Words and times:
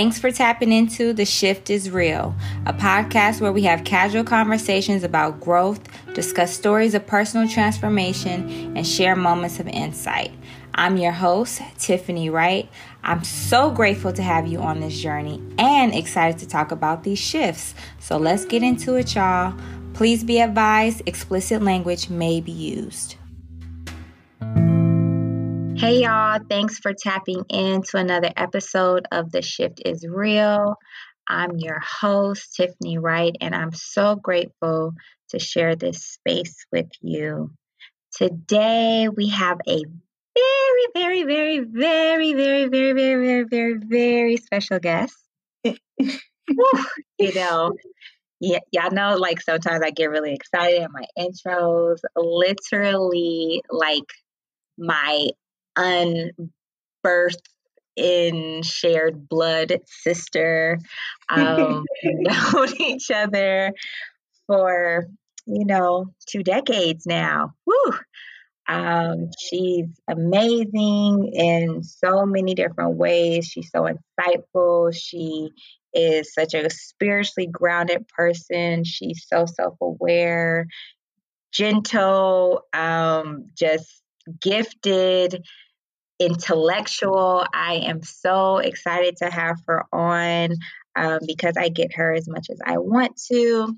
Thanks 0.00 0.18
for 0.18 0.30
tapping 0.30 0.72
into 0.72 1.12
The 1.12 1.26
Shift 1.26 1.68
is 1.68 1.90
Real, 1.90 2.34
a 2.64 2.72
podcast 2.72 3.42
where 3.42 3.52
we 3.52 3.64
have 3.64 3.84
casual 3.84 4.24
conversations 4.24 5.04
about 5.04 5.40
growth, 5.40 5.78
discuss 6.14 6.54
stories 6.54 6.94
of 6.94 7.06
personal 7.06 7.46
transformation, 7.46 8.74
and 8.74 8.86
share 8.86 9.14
moments 9.14 9.60
of 9.60 9.68
insight. 9.68 10.32
I'm 10.74 10.96
your 10.96 11.12
host, 11.12 11.60
Tiffany 11.76 12.30
Wright. 12.30 12.66
I'm 13.04 13.22
so 13.24 13.70
grateful 13.70 14.14
to 14.14 14.22
have 14.22 14.46
you 14.46 14.60
on 14.60 14.80
this 14.80 14.98
journey 14.98 15.42
and 15.58 15.94
excited 15.94 16.38
to 16.38 16.48
talk 16.48 16.72
about 16.72 17.04
these 17.04 17.18
shifts. 17.18 17.74
So 17.98 18.16
let's 18.16 18.46
get 18.46 18.62
into 18.62 18.94
it, 18.94 19.14
y'all. 19.14 19.52
Please 19.92 20.24
be 20.24 20.40
advised 20.40 21.02
explicit 21.04 21.60
language 21.60 22.08
may 22.08 22.40
be 22.40 22.52
used. 22.52 23.16
Hey, 25.80 26.02
y'all. 26.02 26.38
Thanks 26.46 26.78
for 26.78 26.92
tapping 26.92 27.42
in 27.48 27.80
to 27.84 27.96
another 27.96 28.30
episode 28.36 29.08
of 29.12 29.32
The 29.32 29.40
Shift 29.40 29.80
is 29.82 30.06
Real. 30.06 30.76
I'm 31.26 31.56
your 31.56 31.80
host, 31.80 32.54
Tiffany 32.54 32.98
Wright, 32.98 33.34
and 33.40 33.54
I'm 33.54 33.72
so 33.72 34.14
grateful 34.14 34.92
to 35.30 35.38
share 35.38 35.76
this 35.76 36.04
space 36.04 36.66
with 36.70 36.90
you. 37.00 37.52
Today, 38.14 39.08
we 39.08 39.30
have 39.30 39.58
a 39.66 39.82
very, 40.36 40.86
very, 40.94 41.24
very, 41.24 41.60
very, 41.60 42.34
very, 42.34 42.66
very, 42.68 42.92
very, 42.92 43.16
very, 43.16 43.44
very, 43.44 43.74
very 43.78 44.36
special 44.36 44.80
guest. 44.80 45.16
you 45.64 47.34
know, 47.34 47.72
yeah, 48.38 48.58
y'all 48.70 48.90
know, 48.90 49.16
like 49.16 49.40
sometimes 49.40 49.82
I 49.82 49.92
get 49.92 50.10
really 50.10 50.34
excited 50.34 50.82
in 50.82 50.92
my 50.92 51.06
intros. 51.18 52.00
Literally, 52.14 53.62
like 53.70 54.04
my 54.76 55.28
unbirthed 55.76 57.48
in 57.96 58.62
shared 58.62 59.28
blood 59.28 59.80
sister. 59.86 60.78
Um, 61.28 61.84
known 62.04 62.80
each 62.80 63.10
other 63.10 63.72
for 64.46 65.06
you 65.46 65.64
know 65.64 66.06
two 66.26 66.42
decades 66.42 67.06
now. 67.06 67.54
Woo! 67.66 67.94
Um, 68.68 69.30
she's 69.36 69.88
amazing 70.08 71.32
in 71.34 71.82
so 71.82 72.24
many 72.24 72.54
different 72.54 72.96
ways. 72.96 73.46
She's 73.46 73.70
so 73.70 73.88
insightful. 73.88 74.94
She 74.94 75.50
is 75.92 76.32
such 76.32 76.54
a 76.54 76.70
spiritually 76.70 77.48
grounded 77.48 78.06
person. 78.08 78.84
She's 78.84 79.26
so 79.26 79.46
self 79.46 79.74
aware, 79.80 80.68
gentle, 81.52 82.62
um, 82.72 83.46
just 83.56 84.02
gifted, 84.40 85.44
intellectual. 86.18 87.46
I 87.52 87.76
am 87.86 88.02
so 88.02 88.58
excited 88.58 89.16
to 89.18 89.30
have 89.30 89.56
her 89.66 89.84
on 89.92 90.56
um, 90.96 91.20
because 91.26 91.56
I 91.56 91.68
get 91.68 91.94
her 91.94 92.12
as 92.12 92.28
much 92.28 92.48
as 92.50 92.58
I 92.64 92.78
want 92.78 93.20
to. 93.30 93.76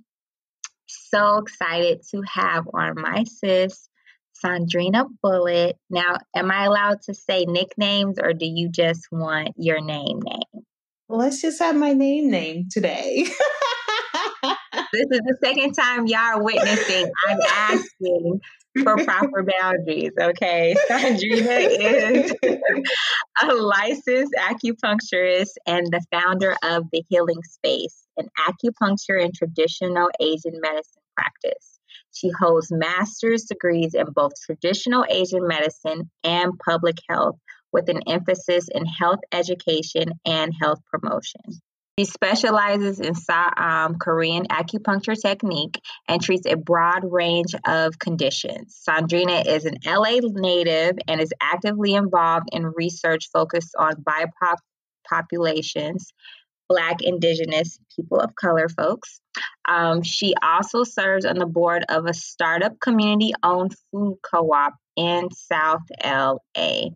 So 0.86 1.38
excited 1.38 2.02
to 2.10 2.22
have 2.22 2.64
on 2.74 3.00
my 3.00 3.24
sis, 3.24 3.88
Sondrina 4.44 5.06
Bullitt. 5.22 5.76
Now, 5.88 6.18
am 6.34 6.50
I 6.50 6.64
allowed 6.64 7.02
to 7.02 7.14
say 7.14 7.44
nicknames 7.44 8.18
or 8.20 8.32
do 8.32 8.46
you 8.46 8.68
just 8.68 9.06
want 9.10 9.50
your 9.56 9.80
name 9.80 10.20
name? 10.22 10.64
Let's 11.08 11.40
just 11.40 11.60
have 11.60 11.76
my 11.76 11.92
name 11.92 12.30
name 12.30 12.68
today. 12.70 13.24
this 14.92 15.06
is 15.10 15.20
the 15.20 15.36
second 15.44 15.74
time 15.74 16.06
y'all 16.06 16.20
are 16.20 16.42
witnessing. 16.42 17.10
I'm 17.28 17.38
asking 17.48 18.40
for 18.78 18.96
proper 19.04 19.44
boundaries. 19.60 20.12
Okay. 20.20 20.74
Sondrina 20.90 21.66
is 21.70 22.34
a 23.42 23.54
licensed 23.54 24.34
acupuncturist 24.38 25.54
and 25.66 25.86
the 25.86 26.04
founder 26.10 26.56
of 26.62 26.84
The 26.92 27.02
Healing 27.08 27.42
Space, 27.44 28.06
an 28.16 28.28
acupuncture 28.48 29.22
and 29.22 29.34
traditional 29.34 30.10
Asian 30.20 30.60
medicine 30.60 31.02
practice. 31.16 31.78
She 32.14 32.30
holds 32.30 32.70
master's 32.70 33.44
degrees 33.44 33.94
in 33.94 34.06
both 34.14 34.32
traditional 34.44 35.04
Asian 35.08 35.46
medicine 35.46 36.10
and 36.24 36.58
public 36.58 36.98
health 37.08 37.38
with 37.72 37.88
an 37.88 38.00
emphasis 38.06 38.68
in 38.74 38.84
health 38.84 39.20
education 39.32 40.12
and 40.26 40.52
health 40.60 40.80
promotion. 40.90 41.40
She 41.98 42.06
specializes 42.06 43.00
in 43.00 43.14
um, 43.58 43.96
Korean 43.98 44.46
acupuncture 44.46 45.14
technique 45.20 45.78
and 46.08 46.22
treats 46.22 46.46
a 46.46 46.56
broad 46.56 47.02
range 47.04 47.54
of 47.66 47.98
conditions. 47.98 48.80
Sondrina 48.88 49.46
is 49.46 49.66
an 49.66 49.76
LA 49.84 50.20
native 50.22 50.96
and 51.06 51.20
is 51.20 51.34
actively 51.42 51.92
involved 51.92 52.48
in 52.50 52.64
research 52.64 53.28
focused 53.30 53.74
on 53.78 54.02
BIPOC 54.02 54.56
populations, 55.06 56.14
Black, 56.66 57.02
Indigenous, 57.02 57.78
people 57.94 58.20
of 58.20 58.34
color 58.36 58.70
folks. 58.70 59.20
Um, 59.68 60.02
she 60.02 60.32
also 60.42 60.84
serves 60.84 61.26
on 61.26 61.36
the 61.36 61.46
board 61.46 61.84
of 61.90 62.06
a 62.06 62.14
startup 62.14 62.80
community 62.80 63.34
owned 63.42 63.74
food 63.90 64.16
co 64.22 64.50
op 64.54 64.72
in 64.96 65.28
South 65.30 65.82
LA 66.02 66.88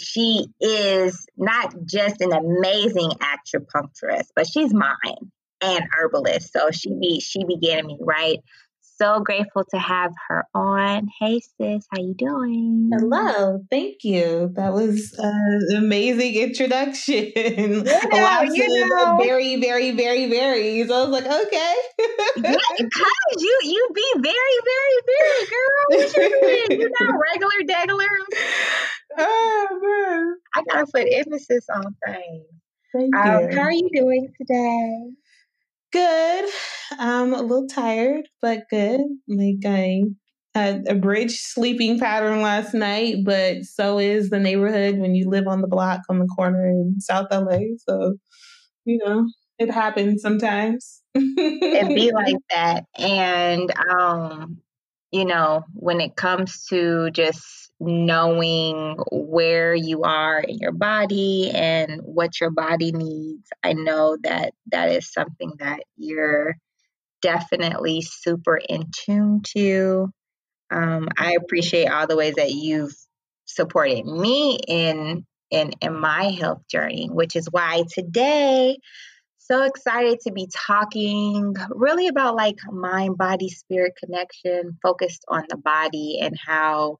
she 0.00 0.46
is 0.60 1.26
not 1.36 1.74
just 1.84 2.20
an 2.20 2.32
amazing 2.32 3.10
acupuncturist, 3.20 4.28
but 4.34 4.46
she's 4.46 4.72
mine 4.72 5.30
and 5.60 5.84
herbalist. 5.92 6.52
So 6.52 6.70
she 6.70 6.92
be 6.98 7.20
she 7.20 7.44
began 7.44 7.86
me 7.86 7.98
right. 8.00 8.38
So 9.00 9.20
grateful 9.20 9.64
to 9.70 9.78
have 9.78 10.12
her 10.28 10.44
on. 10.54 11.08
Hey 11.18 11.40
sis, 11.40 11.86
how 11.90 12.02
you 12.02 12.12
doing? 12.12 12.90
Hello, 12.92 13.64
thank 13.70 14.04
you. 14.04 14.52
That 14.56 14.74
was 14.74 15.14
an 15.18 15.68
amazing 15.74 16.34
introduction. 16.34 17.32
Lots 17.84 18.54
you 18.54 18.88
know. 18.90 19.16
very, 19.18 19.56
very, 19.56 19.92
very, 19.92 20.28
very. 20.28 20.86
So 20.86 20.94
I 20.94 21.08
was 21.08 21.10
like, 21.12 21.24
okay. 21.24 21.74
yeah, 22.36 22.56
because 22.76 23.38
you 23.38 23.58
you 23.62 23.88
be 23.94 24.04
very, 24.16 24.58
very, 24.68 24.98
very 25.06 25.46
girl. 25.48 25.86
What 25.88 26.16
you 26.16 26.68
doing? 26.68 26.80
You 26.82 26.90
know, 27.00 27.18
regular, 27.32 27.86
degular. 27.86 28.06
Oh 29.18 29.66
man. 29.82 30.36
I 30.54 30.62
gotta 30.70 30.86
put 30.92 31.08
emphasis 31.10 31.66
on 31.74 31.96
things. 32.06 32.44
Thank 32.92 33.16
um, 33.16 33.50
you. 33.50 33.56
How 33.56 33.62
are 33.62 33.72
you 33.72 33.88
doing 33.92 34.32
today? 34.38 35.10
Good. 35.92 36.44
I'm 36.98 37.34
a 37.34 37.42
little 37.42 37.66
tired, 37.66 38.28
but 38.40 38.60
good. 38.70 39.00
Like 39.28 39.64
I 39.64 40.02
had 40.54 40.84
a 40.88 40.94
bridge 40.94 41.40
sleeping 41.40 41.98
pattern 41.98 42.42
last 42.42 42.74
night, 42.74 43.18
but 43.24 43.64
so 43.64 43.98
is 43.98 44.30
the 44.30 44.38
neighborhood 44.38 44.98
when 44.98 45.14
you 45.14 45.28
live 45.28 45.46
on 45.46 45.60
the 45.60 45.68
block 45.68 46.00
on 46.08 46.18
the 46.18 46.26
corner 46.26 46.66
in 46.66 47.00
South 47.00 47.26
LA. 47.30 47.58
So, 47.88 48.14
you 48.84 48.98
know, 49.04 49.26
it 49.58 49.70
happens 49.70 50.22
sometimes. 50.22 51.02
it 51.14 51.94
be 51.94 52.12
like 52.14 52.36
that. 52.50 52.84
And 52.96 53.72
um, 53.90 54.58
you 55.12 55.24
know, 55.24 55.64
when 55.74 56.00
it 56.00 56.16
comes 56.16 56.66
to 56.66 57.10
just 57.10 57.60
knowing 57.80 58.96
where 59.10 59.74
you 59.74 60.02
are 60.02 60.38
in 60.40 60.58
your 60.58 60.72
body 60.72 61.50
and 61.50 62.00
what 62.02 62.38
your 62.40 62.50
body 62.50 62.92
needs. 62.92 63.48
I 63.64 63.72
know 63.72 64.18
that 64.22 64.52
that 64.70 64.90
is 64.90 65.10
something 65.10 65.52
that 65.58 65.80
you're 65.96 66.56
definitely 67.22 68.02
super 68.02 68.56
in 68.56 68.90
tune 68.92 69.40
to. 69.56 70.10
Um, 70.70 71.08
I 71.18 71.32
appreciate 71.32 71.88
all 71.88 72.06
the 72.06 72.16
ways 72.16 72.34
that 72.34 72.52
you've 72.52 72.94
supported 73.46 74.04
me 74.04 74.58
in 74.68 75.26
in 75.50 75.72
in 75.80 75.98
my 75.98 76.24
health 76.30 76.62
journey, 76.70 77.08
which 77.10 77.34
is 77.34 77.48
why 77.50 77.82
today 77.92 78.78
so 79.50 79.62
excited 79.62 80.20
to 80.20 80.32
be 80.32 80.48
talking 80.54 81.54
really 81.70 82.08
about 82.08 82.36
like 82.36 82.58
mind 82.70 83.16
body 83.18 83.48
spirit 83.48 83.94
connection 84.02 84.78
focused 84.82 85.24
on 85.28 85.44
the 85.48 85.56
body 85.56 86.18
and 86.20 86.38
how 86.46 86.98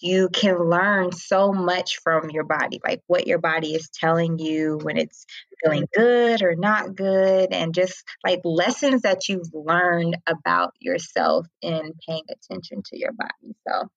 you 0.00 0.28
can 0.28 0.58
learn 0.58 1.12
so 1.12 1.52
much 1.52 1.98
from 2.02 2.28
your 2.30 2.44
body, 2.44 2.80
like 2.84 3.00
what 3.06 3.26
your 3.26 3.38
body 3.38 3.74
is 3.74 3.88
telling 3.88 4.38
you 4.38 4.78
when 4.82 4.98
it's 4.98 5.24
feeling 5.62 5.86
good 5.94 6.42
or 6.42 6.54
not 6.54 6.94
good, 6.94 7.52
and 7.52 7.74
just 7.74 8.04
like 8.24 8.40
lessons 8.44 9.02
that 9.02 9.28
you've 9.28 9.48
learned 9.54 10.16
about 10.26 10.74
yourself 10.78 11.46
in 11.62 11.92
paying 12.06 12.24
attention 12.28 12.82
to 12.84 12.98
your 12.98 13.12
body. 13.12 13.54
So 13.66 13.88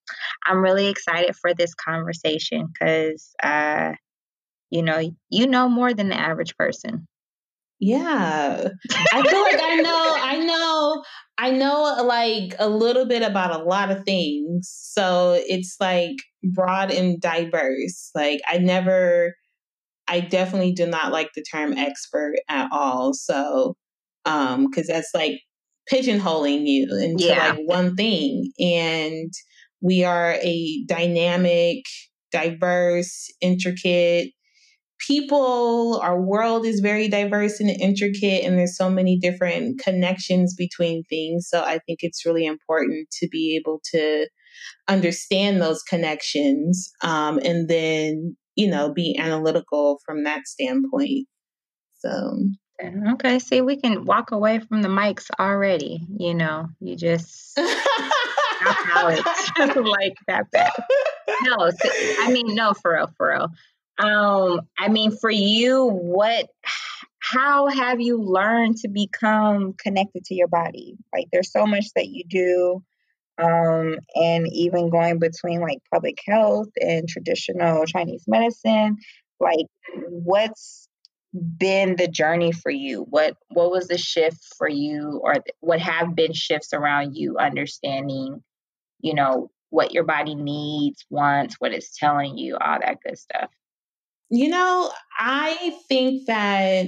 I'm 0.45 0.59
really 0.63 0.87
excited 0.87 1.35
for 1.35 1.53
this 1.53 1.73
conversation 1.73 2.67
because, 2.67 3.33
uh, 3.43 3.93
you 4.69 4.83
know, 4.83 5.11
you 5.29 5.47
know 5.47 5.67
more 5.67 5.93
than 5.93 6.09
the 6.09 6.19
average 6.19 6.55
person. 6.55 7.07
Yeah. 7.79 8.69
I 9.13 9.21
feel 9.21 9.41
like 9.41 9.61
I 9.61 9.75
know, 9.75 10.15
I 10.19 10.37
know, 10.39 11.03
I 11.37 11.51
know 11.51 12.03
like 12.05 12.55
a 12.59 12.67
little 12.69 13.05
bit 13.05 13.21
about 13.21 13.59
a 13.59 13.63
lot 13.63 13.91
of 13.91 14.03
things. 14.03 14.69
So 14.71 15.39
it's 15.47 15.75
like 15.79 16.15
broad 16.43 16.91
and 16.91 17.21
diverse. 17.21 18.09
Like 18.15 18.41
I 18.47 18.57
never, 18.57 19.33
I 20.07 20.21
definitely 20.21 20.73
do 20.73 20.87
not 20.87 21.11
like 21.11 21.29
the 21.35 21.43
term 21.43 21.77
expert 21.77 22.35
at 22.49 22.69
all. 22.71 23.13
So, 23.13 23.75
um, 24.25 24.71
cause 24.71 24.87
that's 24.87 25.11
like 25.13 25.39
pigeonholing 25.91 26.65
you 26.65 26.87
into 26.99 27.25
yeah. 27.25 27.49
like 27.49 27.59
one 27.65 27.95
thing. 27.95 28.51
And 28.59 29.31
we 29.81 30.03
are 30.03 30.33
a 30.41 30.83
dynamic, 30.87 31.83
diverse, 32.31 33.31
intricate, 33.41 34.31
people, 35.05 35.99
our 36.03 36.19
world 36.19 36.65
is 36.65 36.79
very 36.79 37.07
diverse 37.07 37.59
and 37.59 37.69
intricate, 37.69 38.43
and 38.43 38.57
there's 38.57 38.77
so 38.77 38.89
many 38.89 39.17
different 39.17 39.79
connections 39.79 40.55
between 40.55 41.03
things. 41.03 41.47
So 41.49 41.61
I 41.61 41.79
think 41.85 41.99
it's 42.01 42.25
really 42.25 42.45
important 42.45 43.09
to 43.19 43.27
be 43.27 43.59
able 43.59 43.81
to 43.91 44.27
understand 44.87 45.61
those 45.61 45.83
connections 45.83 46.91
um, 47.03 47.39
and 47.39 47.67
then, 47.69 48.35
you 48.55 48.69
know, 48.69 48.93
be 48.93 49.17
analytical 49.17 49.99
from 50.05 50.23
that 50.23 50.47
standpoint. 50.47 51.27
So. 51.99 52.37
Okay, 53.13 53.39
see, 53.39 53.61
we 53.61 53.81
can 53.81 54.05
walk 54.05 54.29
away 54.29 54.59
from 54.59 54.83
the 54.83 54.87
mics 54.87 55.31
already. 55.39 56.05
You 56.19 56.35
know, 56.35 56.67
you 56.79 56.95
just 56.95 57.57
like 59.57 60.15
that 60.27 60.45
bad. 60.51 60.71
No, 61.43 61.71
I 62.21 62.31
mean, 62.31 62.53
no, 62.53 62.73
for 62.73 62.93
real, 62.93 63.09
for 63.17 63.29
real. 63.29 63.51
Um, 63.99 64.61
I 64.77 64.89
mean, 64.89 65.11
for 65.11 65.31
you, 65.31 65.85
what, 65.85 66.47
how 67.19 67.67
have 67.67 67.99
you 67.99 68.21
learned 68.21 68.77
to 68.77 68.87
become 68.87 69.73
connected 69.73 70.25
to 70.25 70.35
your 70.35 70.47
body? 70.47 70.97
Like, 71.13 71.27
there's 71.31 71.51
so 71.51 71.65
much 71.65 71.85
that 71.95 72.07
you 72.07 72.23
do, 72.23 72.83
um, 73.37 73.95
and 74.15 74.47
even 74.51 74.89
going 74.89 75.19
between 75.19 75.61
like 75.61 75.79
public 75.91 76.19
health 76.25 76.69
and 76.79 77.07
traditional 77.07 77.85
Chinese 77.85 78.23
medicine. 78.27 78.97
Like, 79.39 79.65
what's 80.09 80.87
been 81.33 81.95
the 81.95 82.07
journey 82.07 82.51
for 82.51 82.71
you? 82.71 83.05
What 83.09 83.35
what 83.49 83.71
was 83.71 83.87
the 83.87 83.97
shift 83.97 84.53
for 84.57 84.69
you, 84.69 85.19
or 85.23 85.35
what 85.59 85.79
have 85.79 86.15
been 86.15 86.33
shifts 86.33 86.73
around 86.73 87.15
you 87.15 87.37
understanding, 87.37 88.43
you 89.01 89.13
know, 89.13 89.51
what 89.69 89.91
your 89.91 90.03
body 90.03 90.33
needs, 90.35 91.05
wants, 91.09 91.55
what 91.59 91.73
it's 91.73 91.97
telling 91.97 92.37
you, 92.37 92.57
all 92.57 92.79
that 92.79 92.99
good 93.05 93.17
stuff? 93.17 93.49
You 94.29 94.49
know, 94.49 94.91
I 95.17 95.75
think 95.87 96.25
that 96.27 96.87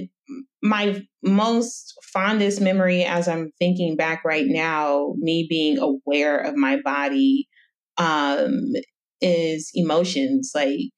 my 0.62 1.02
most 1.22 1.94
fondest 2.12 2.60
memory 2.60 3.04
as 3.04 3.28
I'm 3.28 3.50
thinking 3.58 3.96
back 3.96 4.24
right 4.24 4.46
now, 4.46 5.14
me 5.18 5.46
being 5.48 5.78
aware 5.78 6.38
of 6.38 6.56
my 6.56 6.80
body, 6.82 7.48
um, 7.98 8.72
is 9.20 9.70
emotions. 9.74 10.52
Like 10.54 10.92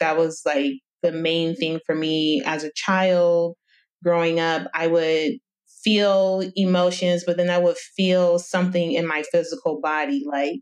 that 0.00 0.16
was 0.16 0.42
like 0.46 0.74
the 1.02 1.12
main 1.12 1.56
thing 1.56 1.80
for 1.86 1.94
me 1.94 2.42
as 2.44 2.64
a 2.64 2.72
child 2.74 3.56
growing 4.02 4.40
up. 4.40 4.68
I 4.74 4.88
would 4.88 5.32
feel 5.84 6.42
emotions, 6.56 7.24
but 7.26 7.36
then 7.36 7.50
I 7.50 7.58
would 7.58 7.76
feel 7.78 8.38
something 8.38 8.92
in 8.92 9.06
my 9.06 9.22
physical 9.32 9.80
body. 9.80 10.24
Like 10.26 10.60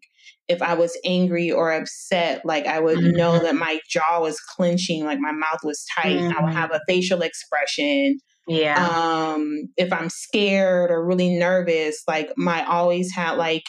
if 0.52 0.62
I 0.62 0.74
was 0.74 0.96
angry 1.04 1.50
or 1.50 1.72
upset, 1.72 2.44
like 2.44 2.66
I 2.66 2.78
would 2.78 2.98
mm-hmm. 2.98 3.16
know 3.16 3.38
that 3.38 3.56
my 3.56 3.80
jaw 3.88 4.20
was 4.20 4.38
clenching, 4.38 5.04
like 5.04 5.18
my 5.18 5.32
mouth 5.32 5.60
was 5.64 5.84
tight. 5.96 6.18
Mm-hmm. 6.18 6.38
I 6.38 6.44
would 6.44 6.52
have 6.52 6.70
mm-hmm. 6.70 6.76
a 6.76 6.92
facial 6.92 7.22
expression. 7.22 8.18
Yeah. 8.46 8.86
Um, 8.86 9.68
if 9.76 9.92
I'm 9.92 10.08
scared 10.08 10.90
or 10.90 11.04
really 11.04 11.30
nervous, 11.30 12.02
like 12.06 12.32
my 12.36 12.64
always 12.64 13.12
had 13.12 13.32
like 13.32 13.64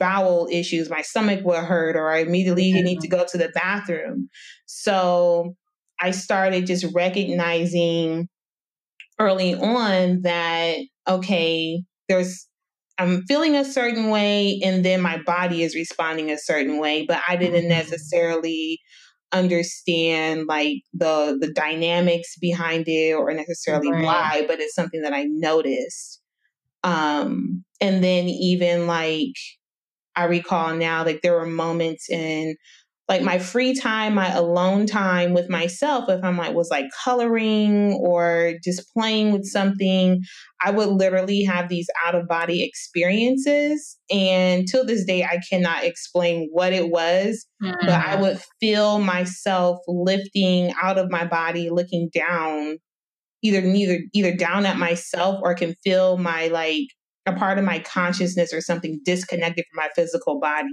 bowel 0.00 0.48
issues, 0.50 0.90
my 0.90 1.02
stomach 1.02 1.44
would 1.44 1.64
hurt, 1.64 1.96
or 1.96 2.10
I 2.10 2.18
immediately 2.18 2.72
mm-hmm. 2.72 2.84
need 2.84 3.00
to 3.00 3.08
go 3.08 3.24
to 3.28 3.38
the 3.38 3.50
bathroom. 3.54 4.28
So 4.66 5.54
I 6.00 6.10
started 6.10 6.66
just 6.66 6.86
recognizing 6.94 8.28
early 9.18 9.54
on 9.54 10.22
that, 10.22 10.78
okay, 11.08 11.82
there's 12.08 12.47
I'm 12.98 13.22
feeling 13.22 13.54
a 13.54 13.64
certain 13.64 14.10
way 14.10 14.60
and 14.64 14.84
then 14.84 15.00
my 15.00 15.22
body 15.22 15.62
is 15.62 15.74
responding 15.74 16.30
a 16.30 16.38
certain 16.38 16.78
way, 16.78 17.04
but 17.06 17.20
I 17.26 17.36
didn't 17.36 17.60
mm-hmm. 17.60 17.68
necessarily 17.68 18.80
understand 19.30 20.46
like 20.48 20.78
the 20.94 21.36
the 21.38 21.52
dynamics 21.52 22.36
behind 22.40 22.88
it 22.88 23.12
or 23.12 23.32
necessarily 23.32 23.92
right. 23.92 24.04
why, 24.04 24.44
but 24.48 24.58
it's 24.58 24.74
something 24.74 25.02
that 25.02 25.12
I 25.12 25.24
noticed. 25.24 26.20
Um 26.82 27.64
and 27.80 28.02
then 28.02 28.28
even 28.28 28.86
like 28.86 29.34
I 30.16 30.24
recall 30.24 30.74
now 30.74 31.04
like 31.04 31.20
there 31.22 31.34
were 31.34 31.46
moments 31.46 32.10
in 32.10 32.56
like 33.08 33.22
my 33.22 33.38
free 33.38 33.74
time, 33.74 34.14
my 34.14 34.30
alone 34.32 34.84
time 34.84 35.32
with 35.32 35.48
myself, 35.48 36.10
if 36.10 36.22
I'm 36.22 36.36
like 36.36 36.54
was 36.54 36.68
like 36.70 36.84
coloring 37.04 37.94
or 37.94 38.54
just 38.62 38.92
playing 38.92 39.32
with 39.32 39.46
something, 39.46 40.20
I 40.60 40.70
would 40.70 40.90
literally 40.90 41.42
have 41.44 41.70
these 41.70 41.88
out 42.04 42.14
of 42.14 42.28
body 42.28 42.62
experiences. 42.62 43.96
And 44.10 44.68
till 44.68 44.84
this 44.84 45.06
day, 45.06 45.24
I 45.24 45.40
cannot 45.48 45.84
explain 45.84 46.50
what 46.52 46.74
it 46.74 46.90
was, 46.90 47.46
mm. 47.62 47.74
but 47.80 47.90
I 47.90 48.16
mm. 48.16 48.20
would 48.20 48.42
feel 48.60 48.98
myself 48.98 49.78
lifting 49.88 50.74
out 50.80 50.98
of 50.98 51.10
my 51.10 51.24
body, 51.24 51.70
looking 51.70 52.10
down, 52.12 52.76
either 53.42 53.62
neither 53.62 54.00
either 54.12 54.36
down 54.36 54.66
at 54.66 54.76
myself 54.76 55.40
or 55.42 55.54
can 55.54 55.74
feel 55.82 56.18
my 56.18 56.48
like 56.48 56.88
a 57.24 57.32
part 57.32 57.58
of 57.58 57.64
my 57.64 57.78
consciousness 57.78 58.52
or 58.52 58.60
something 58.60 59.00
disconnected 59.02 59.64
from 59.70 59.82
my 59.82 59.88
physical 59.96 60.40
body. 60.40 60.68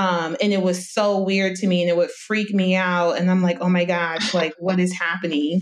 Um, 0.00 0.34
and 0.40 0.50
it 0.50 0.62
was 0.62 0.90
so 0.90 1.20
weird 1.20 1.56
to 1.56 1.66
me 1.66 1.82
and 1.82 1.90
it 1.90 1.96
would 1.96 2.10
freak 2.10 2.54
me 2.54 2.74
out. 2.74 3.18
And 3.18 3.30
I'm 3.30 3.42
like, 3.42 3.58
oh 3.60 3.68
my 3.68 3.84
gosh, 3.84 4.32
like 4.34 4.54
what 4.58 4.80
is 4.80 4.98
happening? 4.98 5.60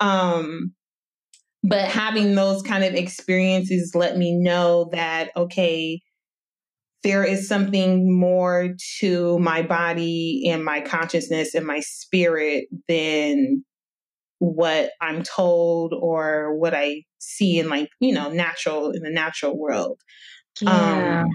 Um, 0.00 0.72
but 1.62 1.84
having 1.84 2.34
those 2.34 2.62
kind 2.62 2.82
of 2.82 2.94
experiences 2.94 3.92
let 3.94 4.16
me 4.16 4.34
know 4.34 4.88
that, 4.90 5.30
okay, 5.36 6.00
there 7.04 7.22
is 7.22 7.46
something 7.46 8.12
more 8.12 8.74
to 8.98 9.38
my 9.38 9.62
body 9.62 10.48
and 10.48 10.64
my 10.64 10.80
consciousness 10.80 11.54
and 11.54 11.64
my 11.64 11.78
spirit 11.78 12.66
than 12.88 13.64
what 14.40 14.90
I'm 15.00 15.22
told 15.22 15.94
or 15.94 16.58
what 16.58 16.74
I 16.74 17.04
see 17.18 17.60
in 17.60 17.68
like, 17.68 17.88
you 18.00 18.12
know, 18.12 18.30
natural 18.30 18.90
in 18.90 19.02
the 19.02 19.10
natural 19.10 19.56
world. 19.56 20.00
Yeah. 20.60 21.20
Um, 21.22 21.28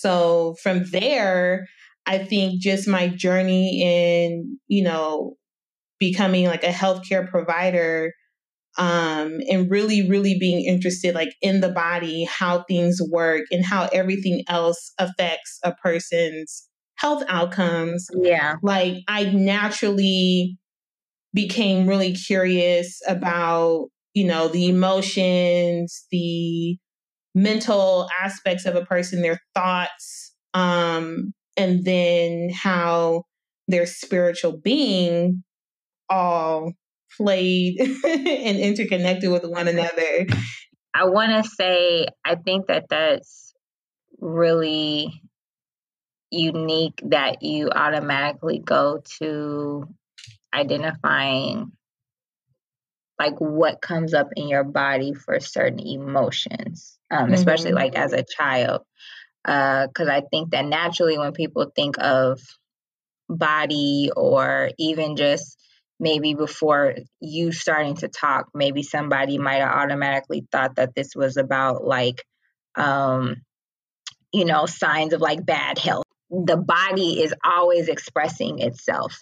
so 0.00 0.54
from 0.62 0.84
there, 0.90 1.66
I 2.06 2.18
think 2.18 2.60
just 2.60 2.86
my 2.86 3.08
journey 3.08 3.82
in, 3.82 4.58
you 4.68 4.84
know, 4.84 5.34
becoming 5.98 6.46
like 6.46 6.62
a 6.62 6.68
healthcare 6.68 7.28
provider 7.28 8.12
um, 8.78 9.38
and 9.50 9.68
really, 9.68 10.08
really 10.08 10.38
being 10.38 10.64
interested 10.64 11.14
like 11.14 11.34
in 11.42 11.60
the 11.60 11.70
body, 11.70 12.24
how 12.24 12.64
things 12.68 13.00
work, 13.10 13.42
and 13.50 13.64
how 13.64 13.88
everything 13.92 14.44
else 14.48 14.92
affects 14.98 15.58
a 15.64 15.74
person's 15.82 16.68
health 16.94 17.24
outcomes. 17.28 18.06
Yeah. 18.14 18.54
Like 18.62 18.98
I 19.08 19.24
naturally 19.24 20.56
became 21.34 21.88
really 21.88 22.14
curious 22.14 23.00
about, 23.08 23.88
you 24.14 24.26
know, 24.26 24.46
the 24.46 24.68
emotions, 24.68 26.06
the 26.12 26.78
mental 27.34 28.08
aspects 28.20 28.66
of 28.66 28.74
a 28.74 28.84
person, 28.84 29.22
their 29.22 29.40
thoughts, 29.54 30.34
um, 30.54 31.32
and 31.56 31.84
then 31.84 32.50
how 32.50 33.24
their 33.66 33.86
spiritual 33.86 34.56
being 34.56 35.42
all 36.08 36.72
played 37.16 37.80
and 38.04 38.58
interconnected 38.58 39.30
with 39.30 39.44
one 39.44 39.68
another. 39.68 40.26
I 40.94 41.04
want 41.04 41.44
to 41.44 41.48
say, 41.48 42.06
I 42.24 42.36
think 42.36 42.66
that 42.68 42.86
that's 42.88 43.52
really 44.18 45.22
unique 46.30 47.00
that 47.06 47.42
you 47.42 47.70
automatically 47.70 48.58
go 48.58 49.02
to 49.18 49.84
identifying 50.52 51.72
like 53.18 53.38
what 53.38 53.80
comes 53.80 54.14
up 54.14 54.28
in 54.36 54.48
your 54.48 54.64
body 54.64 55.12
for 55.12 55.40
certain 55.40 55.80
emotions, 55.80 56.97
um, 57.10 57.24
mm-hmm. 57.24 57.34
especially 57.34 57.72
like 57.72 57.94
as 57.94 58.12
a 58.12 58.24
child. 58.24 58.82
Because 59.44 60.08
uh, 60.08 60.12
I 60.12 60.22
think 60.30 60.50
that 60.50 60.66
naturally, 60.66 61.16
when 61.16 61.32
people 61.32 61.70
think 61.74 61.96
of 61.98 62.40
body 63.28 64.10
or 64.14 64.70
even 64.78 65.16
just 65.16 65.56
maybe 66.00 66.34
before 66.34 66.96
you 67.20 67.52
starting 67.52 67.96
to 67.96 68.08
talk, 68.08 68.48
maybe 68.54 68.82
somebody 68.82 69.38
might 69.38 69.56
have 69.60 69.74
automatically 69.74 70.46
thought 70.50 70.76
that 70.76 70.94
this 70.94 71.14
was 71.14 71.36
about 71.36 71.84
like, 71.84 72.24
um, 72.76 73.36
you 74.32 74.44
know, 74.44 74.66
signs 74.66 75.12
of 75.12 75.20
like 75.20 75.44
bad 75.44 75.78
health. 75.78 76.04
The 76.30 76.56
body 76.56 77.22
is 77.22 77.34
always 77.44 77.88
expressing 77.88 78.60
itself 78.60 79.18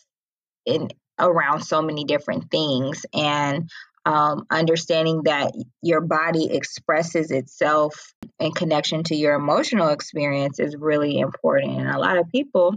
in 0.64 0.88
around 1.18 1.62
so 1.62 1.80
many 1.80 2.04
different 2.04 2.50
things 2.50 3.06
and 3.14 3.70
um, 4.06 4.46
understanding 4.50 5.22
that 5.24 5.52
your 5.82 6.00
body 6.00 6.50
expresses 6.52 7.32
itself 7.32 8.14
in 8.40 8.52
connection 8.52 9.04
to 9.04 9.16
your 9.16 9.34
emotional 9.34 9.88
experience 9.90 10.60
is 10.60 10.76
really 10.78 11.18
important 11.20 11.80
and 11.80 11.90
a 11.90 11.98
lot 11.98 12.18
of 12.18 12.30
people 12.30 12.76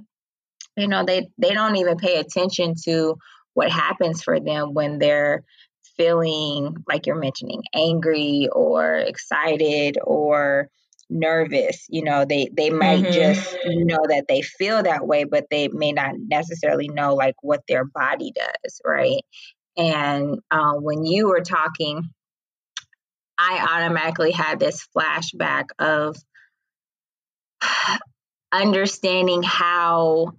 you 0.77 0.87
know 0.87 1.05
they 1.05 1.27
they 1.37 1.51
don't 1.53 1.77
even 1.77 1.97
pay 1.97 2.19
attention 2.19 2.75
to 2.85 3.15
what 3.53 3.71
happens 3.71 4.23
for 4.23 4.39
them 4.39 4.73
when 4.73 4.99
they're 4.99 5.43
feeling 5.97 6.75
like 6.87 7.05
you're 7.07 7.19
mentioning 7.19 7.61
angry 7.75 8.47
or 8.53 8.95
excited 8.95 9.97
or 10.03 10.69
nervous. 11.09 11.85
You 11.89 12.03
know, 12.03 12.25
they 12.25 12.49
they 12.53 12.69
might 12.69 13.03
Mhm. 13.05 13.11
just 13.11 13.57
know 13.65 13.99
that 14.09 14.25
they 14.29 14.41
feel 14.41 14.83
that 14.83 15.07
way, 15.07 15.25
but 15.25 15.45
they 15.51 15.67
may 15.69 15.91
not 15.91 16.15
necessarily 16.17 16.87
know 16.87 17.15
like 17.15 17.35
what 17.41 17.61
their 17.67 17.85
body 17.85 18.31
does, 18.33 18.81
right? 18.85 19.21
And 19.79 20.39
uh, 20.51 20.73
when 20.75 21.05
you 21.05 21.29
were 21.29 21.41
talking, 21.41 22.09
I 23.39 23.83
automatically 23.83 24.31
had 24.31 24.59
this 24.59 24.87
flashback 24.95 25.67
of 25.79 26.17
understanding 28.51 29.43
how 29.43 30.33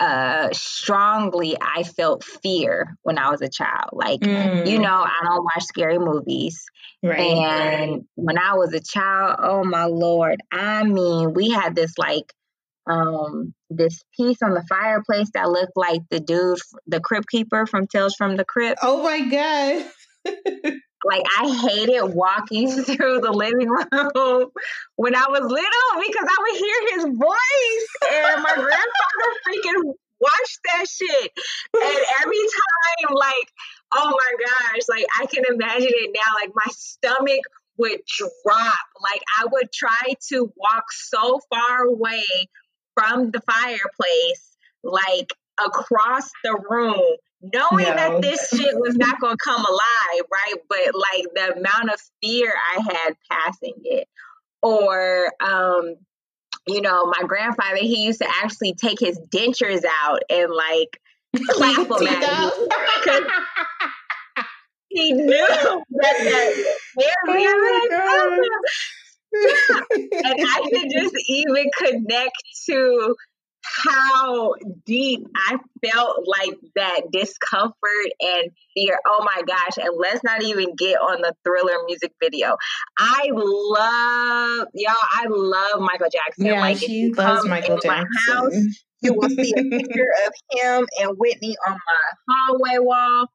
uh 0.00 0.50
strongly 0.52 1.56
I 1.60 1.84
felt 1.84 2.24
fear 2.24 2.96
when 3.02 3.18
I 3.18 3.30
was 3.30 3.42
a 3.42 3.48
child. 3.48 3.90
Like, 3.92 4.28
you 4.62 4.78
Mm, 4.78 4.80
know, 4.80 4.90
I 5.04 5.20
don't 5.24 5.44
watch 5.44 5.64
scary 5.64 5.98
movies. 5.98 6.64
right. 7.02 7.46
And 7.46 8.04
when 8.16 8.38
I 8.38 8.54
was 8.54 8.74
a 8.74 8.80
child, 8.80 9.38
oh 9.42 9.64
my 9.64 9.86
lord, 9.86 10.40
I 10.52 10.84
mean, 10.84 11.34
we 11.34 11.50
had 11.50 11.74
this 11.76 11.98
like 11.98 12.32
um 12.88 13.54
this 13.70 14.02
piece 14.16 14.42
on 14.42 14.54
the 14.54 14.64
fireplace 14.68 15.30
that 15.34 15.50
looked 15.50 15.76
like 15.76 16.00
the 16.10 16.20
dude, 16.20 16.58
the 16.86 17.00
crypt 17.00 17.28
keeper 17.28 17.66
from 17.66 17.86
Tales 17.86 18.14
from 18.14 18.36
the 18.36 18.44
Crypt. 18.44 18.80
Oh 18.82 19.02
my 19.02 19.20
god. 19.28 19.84
Like 21.04 21.22
I 21.38 21.68
hated 21.68 22.14
walking 22.14 22.70
through 22.82 23.20
the 23.20 23.30
living 23.30 23.68
room 23.68 24.50
when 24.96 25.14
I 25.14 25.26
was 25.28 25.42
little 25.42 26.06
because 26.06 26.28
I 26.28 26.36
would 26.40 26.56
hear 26.58 26.76
his 26.94 27.04
voice 27.04 28.12
and 28.12 28.42
my 28.42 28.54
grandfather 28.54 29.30
freaking 29.46 29.94
watched 30.20 30.58
that 30.64 30.86
shit. 30.88 31.32
And 31.74 31.98
every 32.22 32.38
time, 32.38 33.14
like, 33.14 33.52
oh 33.94 34.10
my 34.10 34.44
gosh, 34.44 34.82
like 34.88 35.06
I 35.20 35.26
can 35.26 35.44
imagine 35.48 35.92
it 35.92 36.10
now, 36.12 36.34
like 36.34 36.50
my 36.54 36.72
stomach 36.72 37.42
would 37.76 38.00
drop. 38.18 38.74
Like 39.00 39.22
I 39.38 39.46
would 39.52 39.72
try 39.72 40.14
to 40.30 40.52
walk 40.56 40.84
so 40.90 41.40
far 41.48 41.84
away 41.84 42.24
from 42.98 43.30
the 43.30 43.40
fireplace, 43.40 44.56
like 44.82 45.32
across 45.64 46.28
the 46.44 46.58
room, 46.68 47.16
knowing 47.42 47.84
No. 47.86 47.94
that 47.94 48.22
this 48.22 48.48
shit 48.48 48.74
was 48.76 48.96
not 48.96 49.20
gonna 49.20 49.36
come 49.42 49.64
alive, 49.64 50.24
right? 50.32 50.54
But 50.68 50.94
like 50.94 51.26
the 51.34 51.52
amount 51.58 51.90
of 51.92 52.00
fear 52.22 52.52
I 52.76 52.80
had 52.92 53.14
passing 53.30 53.74
it. 53.84 54.08
Or 54.62 55.32
um, 55.40 55.94
you 56.66 56.80
know, 56.80 57.06
my 57.06 57.22
grandfather, 57.26 57.76
he 57.78 58.04
used 58.04 58.20
to 58.20 58.28
actually 58.42 58.74
take 58.74 58.98
his 59.00 59.18
dentures 59.32 59.84
out 60.02 60.20
and 60.28 60.50
like 60.52 61.00
clap 61.50 61.88
them 61.88 62.06
at 62.06 62.24
out. 62.24 62.52
he 64.88 65.12
knew 65.12 65.46
that 65.46 65.84
that 65.90 66.84
me. 66.96 67.46
"Oh, 67.46 68.48
yeah. 69.32 69.80
And 69.90 70.36
I 70.40 70.68
could 70.70 70.90
just 70.90 71.14
even 71.28 71.70
connect 71.76 72.36
to 72.66 73.14
how 73.62 74.54
deep 74.86 75.26
I 75.48 75.56
felt 75.84 76.26
like 76.26 76.58
that 76.74 77.02
discomfort 77.12 77.74
and 78.20 78.50
fear. 78.74 78.98
Oh 79.06 79.26
my 79.34 79.42
gosh. 79.42 79.78
And 79.78 79.96
let's 79.98 80.22
not 80.24 80.42
even 80.42 80.74
get 80.76 80.96
on 80.96 81.20
the 81.22 81.34
thriller 81.44 81.84
music 81.86 82.12
video. 82.22 82.56
I 82.98 83.28
love, 83.32 84.68
y'all, 84.74 84.94
I 85.12 85.26
love 85.28 85.80
Michael 85.80 86.08
Jackson. 86.10 86.46
yeah, 86.46 86.60
like, 86.60 86.78
she 86.78 87.12
loves 87.12 87.46
Michael 87.46 87.78
in 87.78 87.88
my 87.88 88.04
house, 88.28 88.52
Jackson. 88.52 88.74
you 89.02 89.14
will 89.14 89.28
see 89.28 89.52
a 89.56 89.62
picture 89.62 90.12
of 90.26 90.32
him 90.52 90.86
and 91.00 91.18
Whitney 91.18 91.56
on 91.66 91.74
my 91.74 92.34
hallway 92.34 92.78
wall. 92.78 93.28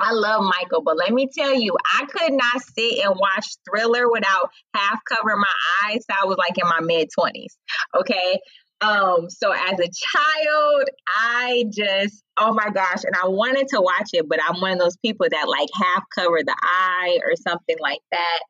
I 0.00 0.12
love 0.12 0.42
Michael, 0.42 0.82
but 0.82 0.96
let 0.96 1.12
me 1.12 1.28
tell 1.36 1.54
you, 1.54 1.76
I 1.94 2.04
could 2.06 2.32
not 2.32 2.62
sit 2.62 3.04
and 3.04 3.14
watch 3.16 3.46
Thriller 3.68 4.10
without 4.10 4.50
half 4.74 4.98
covering 5.08 5.40
my 5.40 5.90
eyes. 5.90 6.04
I 6.10 6.26
was 6.26 6.36
like 6.36 6.58
in 6.58 6.68
my 6.68 6.80
mid 6.80 7.08
20s. 7.18 7.54
Okay. 7.96 8.40
Um, 8.80 9.30
so 9.30 9.52
as 9.52 9.78
a 9.78 9.88
child, 9.88 10.84
I 11.08 11.64
just, 11.72 12.22
oh 12.38 12.52
my 12.52 12.70
gosh, 12.70 13.04
and 13.04 13.14
I 13.22 13.28
wanted 13.28 13.68
to 13.68 13.80
watch 13.80 14.10
it, 14.12 14.28
but 14.28 14.40
I'm 14.46 14.60
one 14.60 14.72
of 14.72 14.78
those 14.78 14.96
people 14.98 15.26
that 15.30 15.48
like 15.48 15.68
half 15.72 16.02
cover 16.14 16.40
the 16.44 16.56
eye 16.60 17.18
or 17.24 17.34
something 17.36 17.76
like 17.80 18.00
that. 18.12 18.40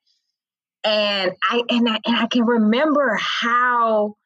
And 0.83 1.33
I 1.43 1.63
and 1.69 1.89
I 1.89 1.99
and 2.05 2.17
I 2.17 2.27
can 2.27 2.45
remember 2.45 3.19
how 3.21 4.17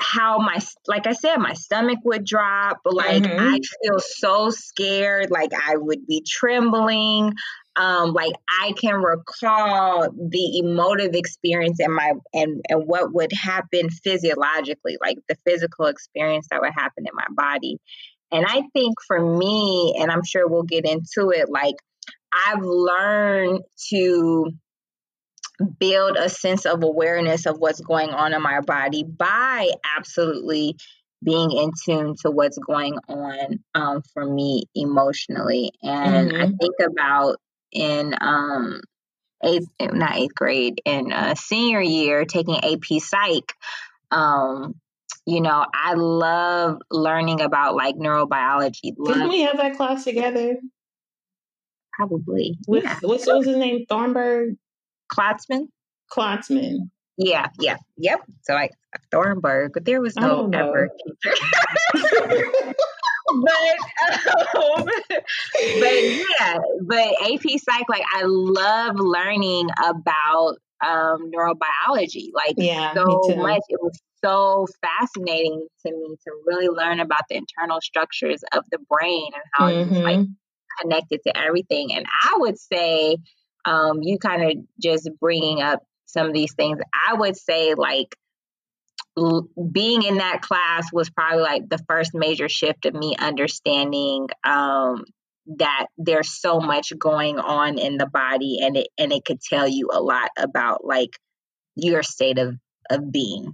how 0.00 0.38
my 0.38 0.60
like 0.86 1.06
I 1.06 1.12
said, 1.12 1.36
my 1.38 1.54
stomach 1.54 1.98
would 2.04 2.24
drop. 2.24 2.80
Like 2.84 3.22
Mhm. 3.22 3.38
I 3.40 3.58
feel 3.82 3.98
so 3.98 4.50
scared. 4.50 5.30
Like 5.30 5.50
I 5.54 5.76
would 5.76 6.06
be 6.06 6.24
trembling. 6.26 7.34
Um, 7.76 8.12
like 8.12 8.32
I 8.60 8.72
can 8.72 8.96
recall 8.96 10.08
the 10.10 10.58
emotive 10.58 11.14
experience 11.14 11.78
and 11.80 11.94
my 11.94 12.12
and 12.32 12.60
and 12.68 12.82
what 12.86 13.12
would 13.14 13.32
happen 13.32 13.88
physiologically, 13.90 14.96
like 15.00 15.18
the 15.28 15.36
physical 15.46 15.86
experience 15.86 16.48
that 16.50 16.60
would 16.60 16.72
happen 16.76 17.04
in 17.06 17.14
my 17.14 17.26
body. 17.30 17.78
And 18.32 18.44
I 18.46 18.62
think 18.72 18.94
for 19.06 19.18
me, 19.38 19.96
and 19.98 20.10
I'm 20.10 20.24
sure 20.24 20.48
we'll 20.48 20.64
get 20.64 20.84
into 20.84 21.30
it, 21.30 21.48
like 21.48 21.76
I've 22.46 22.62
learned 22.62 23.60
to 23.90 24.52
build 25.78 26.16
a 26.16 26.28
sense 26.28 26.66
of 26.66 26.82
awareness 26.82 27.46
of 27.46 27.58
what's 27.58 27.80
going 27.80 28.10
on 28.10 28.32
in 28.32 28.42
my 28.42 28.60
body 28.60 29.04
by 29.04 29.70
absolutely 29.96 30.76
being 31.24 31.50
in 31.50 31.72
tune 31.84 32.14
to 32.22 32.30
what's 32.30 32.58
going 32.58 32.96
on 33.08 33.58
um, 33.74 34.02
for 34.12 34.24
me 34.24 34.64
emotionally. 34.74 35.72
And 35.82 36.30
I 36.32 36.46
Mhm. 36.46 36.58
think 36.58 36.74
about 36.86 37.36
in 37.72 38.14
um, 38.20 38.80
eighth, 39.42 39.68
not 39.80 40.16
eighth 40.16 40.34
grade, 40.34 40.80
in 40.84 41.12
uh, 41.12 41.34
senior 41.34 41.80
year, 41.80 42.24
taking 42.24 42.56
AP 42.62 43.00
Psych. 43.00 43.52
Um, 44.10 44.74
you 45.26 45.40
know, 45.40 45.66
I 45.74 45.94
love 45.94 46.80
learning 46.90 47.40
about 47.40 47.74
like 47.74 47.96
neurobiology. 47.96 48.94
Didn't 49.04 49.28
we 49.28 49.42
have 49.42 49.56
that 49.58 49.76
class 49.76 50.04
together? 50.04 50.56
probably. 51.98 52.56
With 52.66 52.84
Yeah. 52.84 52.96
what's 53.02 53.26
what 53.26 53.38
was 53.38 53.46
his 53.46 53.56
name? 53.56 53.84
Thornburg 53.88 54.56
Klotzman? 55.12 55.68
Klotzman. 56.12 56.90
Yeah, 57.16 57.48
yeah, 57.58 57.76
yep. 57.96 58.20
So 58.42 58.54
I 58.54 58.70
Thornburg, 59.10 59.72
but 59.74 59.84
there 59.84 60.00
was 60.00 60.14
no 60.16 60.50
don't 60.50 60.54
ever 60.54 60.88
teacher. 61.04 61.34
but 63.42 63.52
um, 64.56 64.88
but 65.80 66.02
yeah, 66.40 66.58
but 66.86 67.08
AP 67.22 67.58
Psych, 67.58 67.88
like 67.88 68.04
I 68.14 68.22
love 68.24 68.96
learning 68.96 69.68
about 69.84 70.56
um 70.86 71.30
neurobiology. 71.32 72.30
Like 72.32 72.54
yeah, 72.56 72.94
so 72.94 73.20
much. 73.36 73.62
It 73.68 73.80
was 73.82 73.98
so 74.24 74.66
fascinating 74.80 75.66
to 75.84 75.92
me 75.92 76.16
to 76.24 76.30
really 76.46 76.68
learn 76.68 77.00
about 77.00 77.22
the 77.28 77.36
internal 77.36 77.80
structures 77.80 78.42
of 78.52 78.64
the 78.70 78.78
brain 78.88 79.30
and 79.34 79.42
how 79.54 79.66
it's 79.68 79.90
like 79.90 80.26
connected 80.80 81.20
to 81.26 81.36
everything. 81.36 81.92
And 81.92 82.06
I 82.24 82.34
would 82.38 82.58
say, 82.58 83.16
um, 83.64 84.02
you 84.02 84.18
kind 84.18 84.42
of 84.42 84.64
just 84.82 85.10
bringing 85.20 85.62
up 85.62 85.82
some 86.06 86.26
of 86.26 86.34
these 86.34 86.54
things, 86.54 86.78
I 87.08 87.14
would 87.14 87.36
say, 87.36 87.74
like, 87.74 88.14
l- 89.16 89.48
being 89.72 90.02
in 90.02 90.18
that 90.18 90.42
class 90.42 90.88
was 90.92 91.10
probably 91.10 91.42
like 91.42 91.68
the 91.68 91.78
first 91.88 92.14
major 92.14 92.48
shift 92.48 92.86
of 92.86 92.94
me 92.94 93.16
understanding 93.18 94.28
um, 94.44 95.04
that 95.56 95.86
there's 95.96 96.40
so 96.40 96.60
much 96.60 96.92
going 96.98 97.38
on 97.38 97.78
in 97.78 97.96
the 97.96 98.06
body 98.06 98.58
and 98.62 98.76
it 98.76 98.88
and 98.98 99.12
it 99.12 99.24
could 99.24 99.40
tell 99.40 99.66
you 99.66 99.88
a 99.92 100.00
lot 100.00 100.30
about 100.36 100.84
like 100.84 101.10
your 101.76 102.02
state 102.02 102.38
of 102.38 102.54
of 102.90 103.10
being 103.10 103.52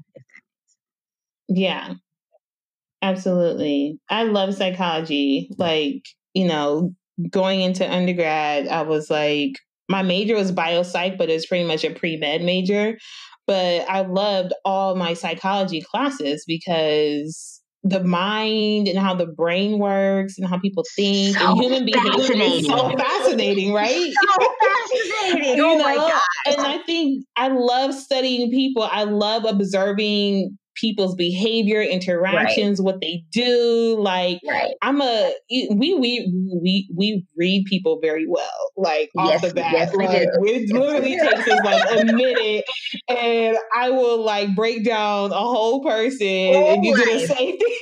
Yeah, 1.49 1.95
absolutely. 3.03 4.01
I 4.11 4.25
love 4.25 4.55
psychology. 4.55 5.51
Like, 5.57 6.05
you 6.35 6.47
know, 6.47 6.95
going 7.31 7.61
into 7.61 7.89
undergrad, 7.91 8.67
I 8.69 8.83
was 8.83 9.11
like, 9.11 9.53
my 9.89 10.03
major 10.03 10.35
was 10.35 10.53
biopsych, 10.53 11.19
but 11.19 11.31
it's 11.31 11.47
pretty 11.47 11.65
much 11.65 11.85
a 11.85 11.91
pre 11.91 12.17
med 12.17 12.43
major. 12.43 12.97
But 13.47 13.89
I 13.89 14.03
loved 14.03 14.53
all 14.65 14.97
my 14.97 15.15
psychology 15.15 15.83
classes 15.83 16.45
because 16.47 17.61
the 17.83 18.03
mind 18.03 18.89
and 18.89 18.99
how 18.99 19.15
the 19.15 19.27
brain 19.27 19.79
works 19.79 20.39
and 20.39 20.49
how 20.49 20.59
people 20.59 20.85
think 20.97 21.37
So 21.37 21.47
and 21.51 21.61
human 21.61 21.85
behavior 21.85 22.33
is 22.33 22.67
so 22.67 22.97
fascinating. 22.97 23.75
right? 23.75 24.11
so 24.39 24.55
fascinating. 24.63 25.57
you 25.57 25.63
Oh 25.65 25.77
know 25.77 25.85
my 25.85 25.95
god. 25.97 26.23
and 26.47 26.67
i 26.67 26.79
think 26.85 27.25
i 27.37 27.49
love 27.49 27.93
studying 27.95 28.51
people 28.51 28.83
i 28.91 29.05
love 29.05 29.45
observing 29.45 30.57
people's 30.75 31.15
behavior 31.15 31.81
interactions 31.81 32.81
what 32.81 33.01
they 33.01 33.25
do 33.33 33.97
like 34.01 34.41
Right. 34.49 34.75
i'm 34.83 35.01
a 35.01 35.33
we 35.51 35.69
we 35.95 36.33
we 36.63 36.89
we 36.95 37.27
read 37.37 37.65
people 37.67 37.99
very 38.03 38.27
well 38.29 38.71
like 38.77 39.11
off 39.17 39.29
Yes, 39.31 39.43
the 39.43 39.55
bat 39.55 39.73
yes, 39.73 39.95
like 39.95 40.11
it 40.13 40.29
literally 40.41 41.19
takes 41.19 41.49
us 41.49 41.65
like 41.65 42.01
a 42.01 42.05
minute 42.13 42.65
and 43.09 43.57
i 43.75 43.91
will 43.91 44.23
like 44.25 44.55
break 44.55 44.85
down 44.85 45.31
a 45.33 45.35
whole 45.35 45.83
person 45.83 46.27
and 46.27 46.85
you 46.85 46.97
do 46.97 47.05
the 47.05 47.13
life. 47.19 47.27
same 47.29 47.59
thing 47.59 47.79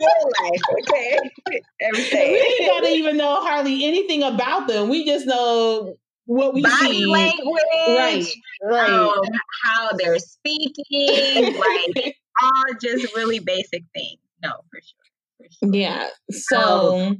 Whole 0.00 0.32
life, 0.42 0.60
okay? 0.80 1.18
Everything. 1.80 2.32
we 2.32 2.56
ain't 2.60 2.66
gotta 2.70 2.88
even 2.88 3.16
know 3.16 3.40
hardly 3.40 3.84
anything 3.84 4.24
about 4.24 4.66
them. 4.66 4.88
We 4.88 5.04
just 5.04 5.26
know 5.26 5.94
what 6.32 6.54
we 6.54 6.62
body 6.62 6.92
see. 6.92 7.06
language, 7.06 7.62
Right, 7.88 8.26
right. 8.62 8.90
um, 8.90 9.24
how 9.64 9.90
they're 9.98 10.18
speaking, 10.18 11.54
like 11.54 12.16
all 12.42 12.74
just 12.80 13.14
really 13.14 13.38
basic 13.38 13.84
things. 13.94 14.18
No, 14.42 14.50
for 14.70 14.80
sure. 14.80 15.38
For 15.38 15.46
sure. 15.66 15.74
Yeah. 15.74 16.08
So, 16.30 16.58
Oh. 16.58 17.16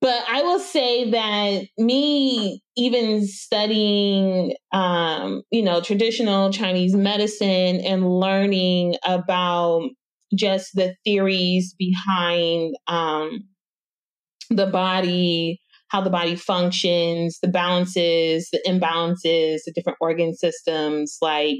but 0.00 0.24
I 0.28 0.42
will 0.42 0.58
say 0.58 1.10
that 1.12 1.62
me 1.78 2.60
even 2.76 3.26
studying, 3.26 4.54
um, 4.72 5.42
you 5.50 5.62
know, 5.62 5.80
traditional 5.80 6.52
Chinese 6.52 6.94
medicine 6.94 7.80
and 7.80 8.08
learning 8.08 8.96
about 9.04 9.88
just 10.34 10.70
the 10.74 10.94
theories 11.04 11.74
behind 11.78 12.74
um, 12.86 13.44
the 14.50 14.66
body, 14.66 15.61
how 15.92 16.00
the 16.00 16.10
body 16.10 16.34
functions, 16.34 17.38
the 17.42 17.48
balances, 17.48 18.48
the 18.50 18.62
imbalances, 18.66 19.60
the 19.66 19.72
different 19.74 19.98
organ 20.00 20.34
systems, 20.34 21.18
like 21.20 21.58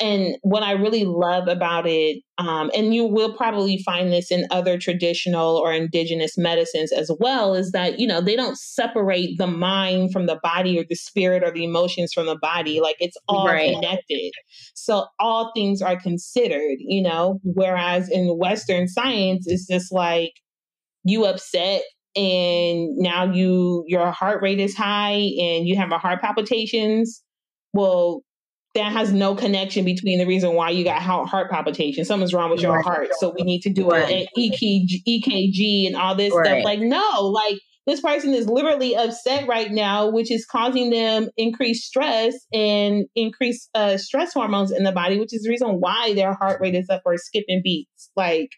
and 0.00 0.36
what 0.42 0.62
I 0.62 0.72
really 0.72 1.04
love 1.04 1.46
about 1.48 1.86
it, 1.86 2.22
um, 2.38 2.70
and 2.76 2.94
you 2.94 3.04
will 3.04 3.34
probably 3.34 3.78
find 3.78 4.12
this 4.12 4.30
in 4.30 4.46
other 4.50 4.76
traditional 4.78 5.56
or 5.56 5.72
indigenous 5.72 6.36
medicines 6.36 6.92
as 6.92 7.10
well, 7.20 7.54
is 7.54 7.70
that, 7.72 7.98
you 8.00 8.06
know, 8.06 8.20
they 8.20 8.36
don't 8.36 8.58
separate 8.58 9.38
the 9.38 9.46
mind 9.46 10.12
from 10.12 10.26
the 10.26 10.38
body 10.42 10.78
or 10.78 10.84
the 10.88 10.96
spirit 10.96 11.44
or 11.44 11.52
the 11.52 11.64
emotions 11.64 12.12
from 12.12 12.26
the 12.26 12.36
body. 12.36 12.80
Like 12.80 12.96
it's 12.98 13.16
all 13.28 13.46
Right. 13.46 13.70
connected. 13.74 14.32
So 14.74 15.06
all 15.20 15.52
things 15.54 15.80
are 15.80 15.98
considered, 15.98 16.78
you 16.78 17.02
know, 17.02 17.40
whereas 17.44 18.08
in 18.10 18.36
Western 18.36 18.88
science, 18.88 19.46
it's 19.46 19.66
just 19.66 19.92
like 19.92 20.32
you 21.04 21.24
upset 21.24 21.82
and 22.16 22.96
now 22.96 23.32
you 23.32 23.84
your 23.86 24.10
heart 24.10 24.42
rate 24.42 24.60
is 24.60 24.74
high 24.74 25.12
and 25.38 25.66
you 25.66 25.76
have 25.76 25.90
a 25.92 25.98
heart 25.98 26.20
palpitations 26.20 27.22
well 27.72 28.22
that 28.74 28.92
has 28.92 29.12
no 29.12 29.34
connection 29.36 29.84
between 29.84 30.18
the 30.18 30.26
reason 30.26 30.54
why 30.54 30.70
you 30.70 30.84
got 30.84 31.00
heart 31.02 31.50
palpitations 31.50 32.08
something's 32.08 32.34
wrong 32.34 32.50
with 32.50 32.60
your 32.60 32.74
Right. 32.74 32.84
heart 32.84 33.08
so 33.14 33.30
we 33.36 33.42
need 33.44 33.60
to 33.62 33.70
do 33.72 33.90
Right. 33.90 34.08
an 34.08 34.26
EKG, 34.42 35.02
EKG 35.06 35.86
and 35.86 35.96
all 35.96 36.14
this 36.14 36.34
Right. 36.34 36.46
stuff 36.46 36.64
like 36.64 36.80
no 36.80 37.20
like 37.22 37.58
this 37.86 38.00
person 38.00 38.32
is 38.32 38.48
literally 38.48 38.96
upset 38.96 39.46
right 39.46 39.70
now 39.70 40.08
which 40.08 40.30
is 40.30 40.46
causing 40.46 40.90
them 40.90 41.28
increased 41.36 41.84
stress 41.84 42.34
and 42.52 43.04
increased 43.14 43.68
uh, 43.74 43.96
stress 43.96 44.32
hormones 44.32 44.70
in 44.70 44.84
the 44.84 44.92
body 44.92 45.18
which 45.18 45.34
is 45.34 45.42
the 45.42 45.50
reason 45.50 45.80
why 45.80 46.14
their 46.14 46.34
heart 46.34 46.60
rate 46.60 46.74
is 46.74 46.88
up 46.90 47.02
or 47.04 47.16
skipping 47.16 47.60
beats 47.62 48.10
like 48.16 48.50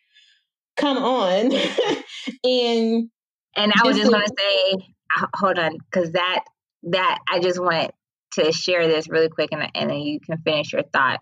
come 0.76 0.98
on 0.98 1.52
and 2.44 3.10
And 3.56 3.72
I 3.72 3.86
was 3.86 3.96
Just 3.96 4.10
just 4.10 4.12
gonna 4.12 4.26
say, 4.38 4.86
uh, 5.16 5.26
hold 5.34 5.58
on, 5.58 5.78
because 5.78 6.12
that 6.12 6.44
that 6.84 7.18
I 7.28 7.40
just 7.40 7.60
want 7.60 7.90
to 8.32 8.52
share 8.52 8.86
this 8.86 9.08
really 9.08 9.28
quick, 9.28 9.50
and 9.52 9.70
and 9.74 9.90
then 9.90 9.98
you 9.98 10.20
can 10.20 10.38
finish 10.38 10.72
your 10.72 10.82
thought. 10.82 11.20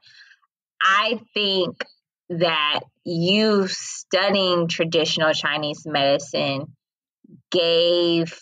I 0.82 1.20
think 1.32 1.84
that 2.30 2.80
you 3.04 3.68
studying 3.68 4.68
traditional 4.68 5.32
Chinese 5.32 5.86
medicine 5.86 6.74
gave 7.50 8.38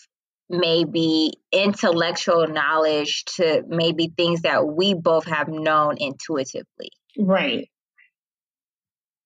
maybe 0.48 1.32
intellectual 1.50 2.46
knowledge 2.46 3.24
to 3.24 3.62
maybe 3.66 4.12
things 4.16 4.42
that 4.42 4.66
we 4.66 4.94
both 4.94 5.26
have 5.26 5.48
known 5.48 5.96
intuitively. 5.98 6.90
right 7.18 7.68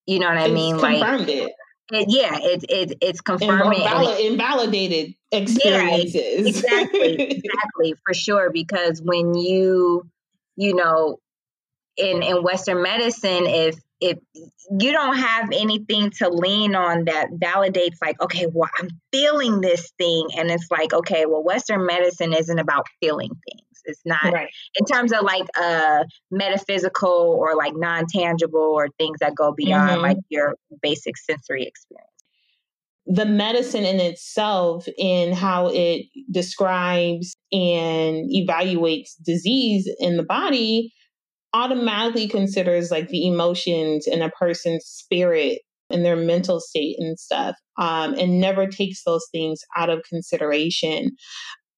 You 0.06 0.20
know 0.20 0.28
what 0.28 0.38
I 0.38 0.44
it's 0.44 0.54
mean? 0.54 0.78
Like, 0.78 1.28
it 1.28 1.52
it, 1.92 2.06
yeah, 2.08 2.38
it's 2.40 2.64
it's 2.68 2.94
it's 3.00 3.20
confirming. 3.20 3.80
and 3.82 3.88
valid- 3.90 4.20
invalidated 4.20 5.14
experiences 5.30 6.46
exactly 6.46 7.14
exactly 7.14 7.94
for 8.04 8.14
sure 8.14 8.50
because 8.50 9.00
when 9.02 9.34
you 9.34 10.08
you 10.56 10.74
know 10.74 11.18
in 11.96 12.22
in 12.22 12.42
western 12.42 12.82
medicine 12.82 13.46
if 13.46 13.76
if 14.00 14.18
you 14.78 14.92
don't 14.92 15.16
have 15.16 15.48
anything 15.52 16.10
to 16.10 16.28
lean 16.28 16.74
on 16.74 17.06
that 17.06 17.30
validates 17.32 17.96
like 18.00 18.20
okay 18.20 18.46
well 18.52 18.70
i'm 18.78 18.88
feeling 19.12 19.60
this 19.60 19.92
thing 19.98 20.28
and 20.36 20.50
it's 20.50 20.70
like 20.70 20.92
okay 20.92 21.24
well 21.26 21.42
western 21.42 21.86
medicine 21.86 22.32
isn't 22.32 22.58
about 22.58 22.86
feeling 23.00 23.30
things 23.30 23.65
it's 23.86 24.02
not 24.04 24.32
right. 24.32 24.48
in 24.74 24.84
terms 24.86 25.12
of 25.12 25.22
like 25.22 25.46
uh 25.60 26.04
metaphysical 26.30 27.36
or 27.40 27.54
like 27.56 27.72
non-tangible 27.76 28.60
or 28.60 28.88
things 28.98 29.18
that 29.20 29.34
go 29.34 29.52
beyond 29.52 29.98
Mhm. 29.98 30.02
like 30.02 30.18
your 30.28 30.54
basic 30.82 31.16
sensory 31.16 31.64
experience. 31.64 32.10
The 33.06 33.24
medicine 33.26 33.84
in 33.84 34.00
itself 34.00 34.86
in 34.98 35.32
how 35.32 35.68
it 35.72 36.06
describes 36.30 37.36
and 37.52 38.28
evaluates 38.30 39.10
disease 39.24 39.88
in 40.00 40.16
the 40.16 40.24
body 40.24 40.92
automatically 41.54 42.28
considers 42.28 42.90
like 42.90 43.08
the 43.08 43.26
emotions 43.26 44.06
in 44.06 44.22
a 44.22 44.30
person's 44.30 44.84
spirit 44.84 45.60
and 45.88 46.04
their 46.04 46.16
mental 46.16 46.60
state 46.60 46.96
and 46.98 47.18
stuff 47.18 47.54
um, 47.78 48.14
and 48.14 48.40
never 48.40 48.66
takes 48.66 49.04
those 49.04 49.24
things 49.32 49.60
out 49.76 49.88
of 49.88 50.02
consideration 50.08 51.12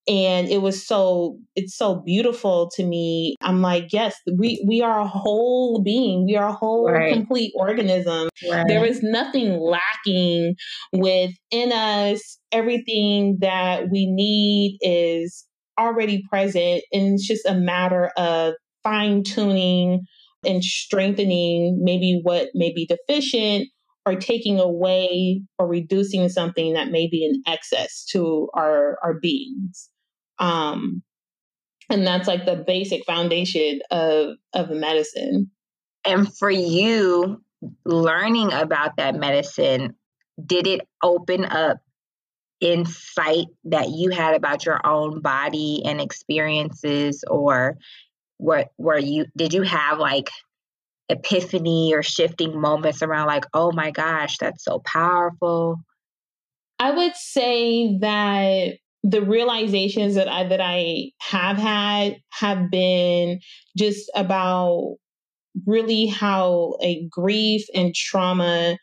and 0.09 0.49
it 0.49 0.62
was 0.62 0.85
so 0.87 1.38
it's 1.55 1.77
so 1.77 1.97
beautiful 1.97 2.71
to 2.75 2.85
me 2.85 3.37
i'm 3.42 3.61
like 3.61 3.92
yes 3.92 4.16
we 4.38 4.64
we 4.66 4.81
are 4.81 5.01
a 5.01 5.07
whole 5.07 5.83
being 5.83 6.25
we 6.27 6.37
are 6.37 6.49
a 6.49 6.53
whole 6.53 6.90
Right. 6.90 7.12
complete 7.12 7.53
organism 7.57 8.29
there 8.66 8.85
is 8.85 9.03
nothing 9.03 9.59
lacking 9.59 10.55
within 10.92 11.73
us. 11.73 12.38
Everything 12.53 13.38
that 13.40 13.90
we 13.90 14.07
need 14.07 14.79
is 14.81 15.44
already 15.79 16.23
present. 16.31 16.83
And 16.92 17.14
it's 17.14 17.27
just 17.27 17.47
a 17.47 17.55
matter 17.55 18.11
of 18.16 18.55
fine 18.83 19.23
tuning 19.23 20.01
and 20.44 20.62
strengthening 20.62 21.81
maybe 21.83 22.21
what 22.23 22.49
may 22.55 22.73
be 22.73 22.87
deficient 22.87 23.68
or 24.07 24.14
taking 24.14 24.59
away 24.59 25.42
or 25.59 25.66
reducing 25.66 26.29
something 26.29 26.73
that 26.75 26.90
may 26.90 27.09
be 27.09 27.25
in 27.25 27.42
excess 27.53 28.05
to 28.12 28.49
our, 28.55 28.99
our 29.03 29.18
beings. 29.21 29.90
Um, 30.38 31.03
and 31.90 32.07
that's 32.07 32.29
like 32.29 32.44
the 32.44 32.57
basic 32.57 33.05
foundation 33.05 33.81
of, 33.90 34.37
of 34.55 34.70
medicine. 34.70 35.51
And 36.05 36.33
for 36.37 36.51
you, 36.51 37.42
learning 37.85 38.53
about 38.53 38.96
that 38.96 39.14
medicine, 39.14 39.94
did 40.44 40.66
it 40.66 40.83
open 41.03 41.44
up 41.44 41.79
insight 42.61 43.46
that 43.64 43.88
you 43.90 44.11
had 44.11 44.35
about 44.35 44.66
your 44.66 44.81
own 44.87 45.20
body 45.20 45.83
and 45.85 46.01
experiences, 46.01 47.24
or 47.29 47.77
were 48.38 48.66
were 48.77 48.98
you 48.98 49.27
did 49.37 49.53
you 49.53 49.62
have 49.62 49.98
like 49.98 50.31
epiphany 51.09 51.92
or 51.94 52.03
shifting 52.03 52.61
moments 52.61 53.03
around 53.03 53.27
like, 53.27 53.46
oh 53.55 53.72
my 53.72 53.90
gosh, 53.90 54.38
that's 54.38 54.64
so 54.64 54.81
powerful? 54.85 55.77
I 56.79 56.92
would 56.92 57.16
say 57.16 57.98
that 57.98 58.79
the 59.02 59.22
realizations 59.22 60.14
that 60.16 60.28
I 60.28 60.44
that 60.44 60.61
I 60.61 61.12
have 61.20 61.56
had 61.56 62.16
have 62.30 62.70
been 62.70 63.40
just 63.76 64.11
about 64.14 64.96
really 65.66 66.06
how 66.06 66.74
a 66.82 67.06
grief 67.11 67.64
and 67.74 67.94
trauma 67.94 68.76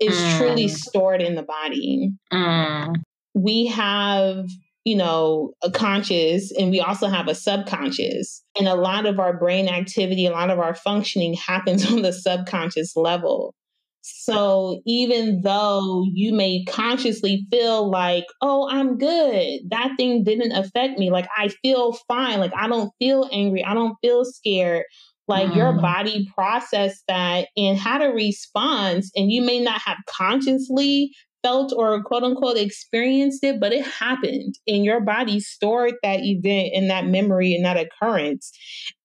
is 0.00 0.16
Mm. 0.16 0.38
truly 0.38 0.68
stored 0.68 1.22
in 1.22 1.34
the 1.34 1.42
body. 1.42 2.10
Mm, 2.32 2.94
We 3.34 3.66
have, 3.66 4.44
you 4.84 4.96
know, 4.96 5.52
a 5.62 5.70
conscious 5.70 6.50
and 6.52 6.70
we 6.70 6.80
also 6.80 7.06
have 7.06 7.28
a 7.28 7.34
subconscious. 7.34 8.42
And 8.58 8.66
a 8.66 8.74
lot 8.74 9.06
of 9.06 9.20
our 9.20 9.36
brain 9.36 9.68
activity, 9.68 10.26
a 10.26 10.32
lot 10.32 10.50
of 10.50 10.58
our 10.58 10.74
functioning 10.74 11.34
happens 11.34 11.84
on 11.92 12.02
the 12.02 12.12
subconscious 12.12 12.96
level. 12.96 13.54
So 14.02 14.80
even 14.86 15.42
though 15.42 16.04
you 16.12 16.32
may 16.32 16.64
consciously 16.64 17.46
feel 17.50 17.90
like, 17.90 18.24
oh, 18.40 18.68
I'm 18.70 18.96
good, 18.96 19.60
that 19.70 19.92
thing 19.96 20.24
didn't 20.24 20.52
affect 20.52 20.98
me. 20.98 21.10
Like 21.10 21.28
I 21.36 21.48
feel 21.62 21.92
fine. 22.08 22.40
Like 22.40 22.52
I 22.56 22.66
don't 22.68 22.92
feel 22.98 23.28
angry. 23.32 23.64
I 23.64 23.74
don't 23.74 23.96
feel 24.02 24.24
scared. 24.24 24.84
Like 25.28 25.54
your 25.54 25.74
Mm. 25.74 25.82
body 25.82 26.28
processed 26.34 27.04
that 27.06 27.48
and 27.56 27.78
had 27.78 28.02
a 28.02 28.08
response, 28.10 29.10
and 29.14 29.30
you 29.30 29.42
may 29.42 29.60
not 29.60 29.80
have 29.82 29.98
consciously 30.08 31.12
felt 31.42 31.72
or 31.76 32.02
quote 32.02 32.22
unquote 32.24 32.56
experienced 32.56 33.44
it, 33.44 33.60
but 33.60 33.72
it 33.72 33.86
happened. 33.86 34.54
And 34.66 34.84
your 34.84 35.00
body 35.00 35.40
stored 35.40 35.94
that 36.02 36.20
event 36.22 36.70
and 36.74 36.90
that 36.90 37.06
memory 37.06 37.54
and 37.54 37.64
that 37.64 37.76
occurrence. 37.76 38.50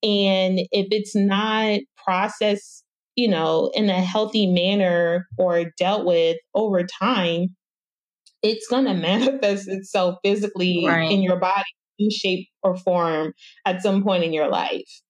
And 0.04 0.60
if 0.72 0.88
it's 0.92 1.16
not 1.16 1.80
processed 1.98 2.85
you 3.16 3.28
know, 3.28 3.72
in 3.74 3.90
a 3.90 4.02
healthy 4.02 4.48
manner 4.48 5.28
or 5.38 5.66
dealt 5.78 6.06
with 6.06 6.38
over 6.54 6.84
time, 6.84 7.56
it's 8.44 8.68
going 8.68 8.86
to 8.86 8.94
manifest 8.94 9.68
itself 9.68 10.18
physically 10.24 10.84
Right. 10.86 11.12
in 11.12 11.22
your 11.22 11.38
body 11.38 11.64
in 11.98 12.10
shape 12.10 12.50
or 12.62 12.76
form 12.76 13.34
at 13.66 13.82
some 13.82 14.04
point 14.04 14.24
in 14.24 14.34
your 14.34 14.50
life. 14.50 15.02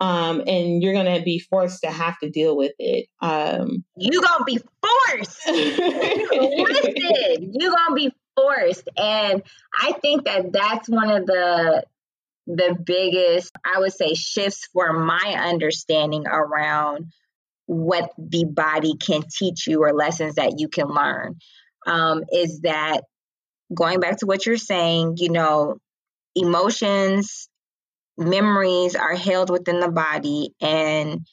Um, 0.00 0.42
and 0.46 0.82
you're 0.82 0.92
going 0.92 1.16
to 1.16 1.24
be 1.24 1.38
forced 1.38 1.82
to 1.82 1.90
have 1.90 2.18
to 2.18 2.28
deal 2.28 2.56
with 2.56 2.72
it. 2.78 3.06
Um, 3.22 3.84
you 3.96 4.20
gonna 4.20 4.44
be 4.44 4.58
forced. 4.82 5.46
Listen, 5.48 7.52
you 7.58 7.74
gonna 7.74 7.94
be 7.94 8.12
forced, 8.36 8.88
and 8.96 9.42
I 9.80 9.92
think 9.92 10.24
that 10.24 10.52
that's 10.52 10.88
one 10.88 11.10
of 11.10 11.26
the 11.26 11.84
the 12.46 12.76
biggest, 12.84 13.52
I 13.64 13.78
would 13.78 13.94
say, 13.94 14.12
shifts 14.14 14.68
for 14.72 14.92
my 14.92 15.36
understanding 15.38 16.26
around 16.26 17.12
what 17.66 18.10
the 18.18 18.44
body 18.44 18.94
can 18.94 19.22
teach 19.22 19.66
you 19.66 19.82
or 19.82 19.92
lessons 19.92 20.34
that 20.34 20.58
you 20.58 20.68
can 20.68 20.88
learn 20.88 21.36
um, 21.86 22.24
is 22.32 22.60
that 22.60 23.02
going 23.72 24.00
back 24.00 24.18
to 24.18 24.26
what 24.26 24.46
you're 24.46 24.56
saying, 24.56 25.16
you 25.18 25.30
know, 25.30 25.76
emotions, 26.34 27.48
memories 28.16 28.94
are 28.94 29.14
held 29.14 29.50
within 29.50 29.80
the 29.80 29.90
body 29.90 30.54
and 30.60 31.26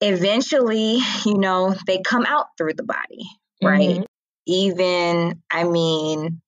eventually, 0.00 0.98
you 1.24 1.38
know, 1.38 1.74
they 1.86 2.00
come 2.02 2.26
out 2.26 2.46
through 2.58 2.74
the 2.74 2.84
body, 2.84 3.24
right? 3.62 3.96
Mm-hmm. 3.96 4.02
Even, 4.46 5.42
I 5.50 5.64
mean, 5.64 6.42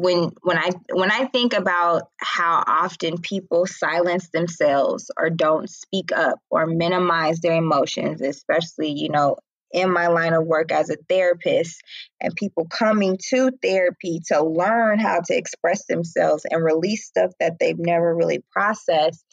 when 0.00 0.30
when 0.42 0.58
I 0.58 0.70
when 0.92 1.10
I 1.10 1.26
think 1.26 1.52
about 1.52 2.04
how 2.18 2.64
often 2.66 3.18
people 3.18 3.66
silence 3.66 4.30
themselves 4.32 5.10
or 5.16 5.30
don't 5.30 5.68
speak 5.68 6.10
up 6.12 6.38
or 6.50 6.66
minimize 6.66 7.40
their 7.40 7.54
emotions, 7.54 8.22
especially, 8.22 8.92
you 8.92 9.10
know, 9.10 9.36
in 9.72 9.92
my 9.92 10.08
line 10.08 10.32
of 10.32 10.46
work 10.46 10.72
as 10.72 10.90
a 10.90 10.96
therapist 11.08 11.80
and 12.20 12.34
people 12.34 12.66
coming 12.66 13.18
to 13.28 13.50
therapy 13.62 14.20
to 14.28 14.42
learn 14.42 14.98
how 14.98 15.20
to 15.20 15.36
express 15.36 15.84
themselves 15.86 16.44
and 16.50 16.64
release 16.64 17.06
stuff 17.06 17.30
that 17.38 17.58
they've 17.60 17.78
never 17.78 18.14
really 18.14 18.42
processed 18.52 19.24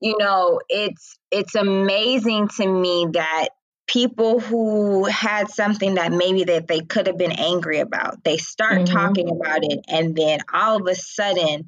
you 0.00 0.16
know 0.18 0.60
it's 0.68 1.18
it's 1.30 1.54
amazing 1.54 2.48
to 2.48 2.66
me 2.66 3.06
that 3.12 3.48
people 3.88 4.38
who 4.38 5.06
had 5.06 5.50
something 5.50 5.94
that 5.94 6.12
maybe 6.12 6.44
that 6.44 6.68
they 6.68 6.80
could 6.80 7.06
have 7.06 7.18
been 7.18 7.32
angry 7.32 7.80
about 7.80 8.22
they 8.22 8.36
start 8.36 8.82
mm-hmm. 8.82 8.94
talking 8.94 9.30
about 9.30 9.64
it 9.64 9.80
and 9.88 10.14
then 10.14 10.38
all 10.52 10.76
of 10.76 10.86
a 10.86 10.94
sudden 10.94 11.64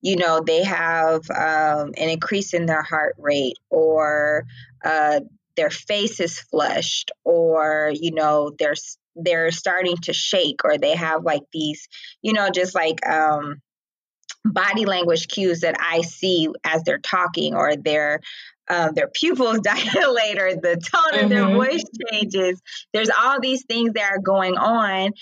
you 0.00 0.16
know 0.16 0.40
they 0.40 0.62
have 0.62 1.28
um, 1.30 1.92
an 1.96 2.08
increase 2.08 2.54
in 2.54 2.66
their 2.66 2.82
heart 2.82 3.16
rate 3.18 3.58
or 3.70 4.44
uh, 4.84 5.20
their 5.56 5.70
face 5.70 6.20
is 6.20 6.38
flushed 6.38 7.10
or 7.24 7.92
you 7.94 8.12
know 8.12 8.52
they're 8.58 8.74
they're 9.16 9.50
starting 9.50 9.96
to 9.96 10.12
shake 10.12 10.64
or 10.64 10.78
they 10.78 10.94
have 10.94 11.24
like 11.24 11.42
these 11.52 11.88
you 12.22 12.32
know 12.32 12.50
just 12.50 12.74
like 12.74 13.04
um 13.06 13.60
body 14.44 14.84
language 14.84 15.28
cues 15.28 15.60
that 15.60 15.76
I 15.80 16.02
see 16.02 16.48
as 16.64 16.82
they're 16.82 16.98
talking 16.98 17.54
or 17.54 17.76
their 17.76 18.20
um, 18.68 18.94
their 18.94 19.08
pupils 19.12 19.60
dilate 19.62 20.40
or 20.40 20.54
the 20.54 20.76
tone 20.76 21.12
mm-hmm. 21.12 21.24
of 21.24 21.28
their 21.30 21.44
mm-hmm. 21.44 21.56
voice 21.56 21.84
changes. 22.10 22.60
There's 22.92 23.10
all 23.10 23.40
these 23.40 23.64
things 23.66 23.92
that 23.94 24.10
are 24.10 24.20
going 24.20 24.56
on 24.56 25.12